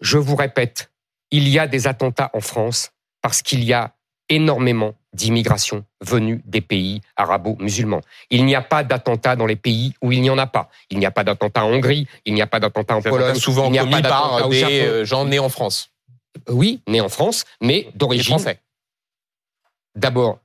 [0.00, 0.90] Je vous répète,
[1.30, 2.90] il y a des attentats en France
[3.22, 3.92] parce qu'il y a
[4.28, 8.02] énormément d'immigration venue des pays arabo-musulmans.
[8.30, 10.68] Il n'y a pas d'attentats dans les pays où il n'y en a pas.
[10.90, 13.36] Il n'y a pas d'attentats en Hongrie, il n'y a pas d'attentats en Pologne.
[13.36, 15.90] Souvent il n'y a pas par des euh, gens nés en France
[16.48, 18.38] oui, né en France, mais d'origine.
[18.38, 18.60] Français.
[19.94, 20.40] D'abord,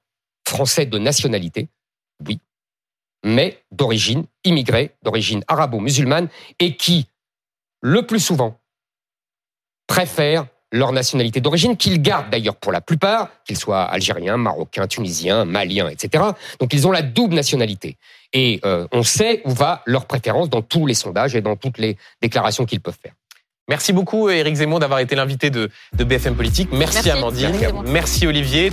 [0.47, 1.67] français de nationalité,
[2.25, 2.39] oui,
[3.23, 6.29] mais d'origine immigrée, d'origine arabo-musulmane,
[6.59, 7.07] et qui,
[7.81, 8.59] le plus souvent,
[9.87, 15.43] préfèrent leur nationalité d'origine, qu'ils gardent d'ailleurs pour la plupart, qu'ils soient algériens, marocains, tunisiens,
[15.43, 16.23] maliens, etc.
[16.59, 17.97] Donc ils ont la double nationalité.
[18.31, 21.77] Et euh, on sait où va leur préférence dans tous les sondages et dans toutes
[21.77, 23.13] les déclarations qu'ils peuvent faire.
[23.71, 26.67] Merci beaucoup, Éric Zemmour, d'avoir été l'invité de, BFM Politique.
[26.73, 27.53] Merci, Amandine.
[27.87, 28.69] Merci Olivier.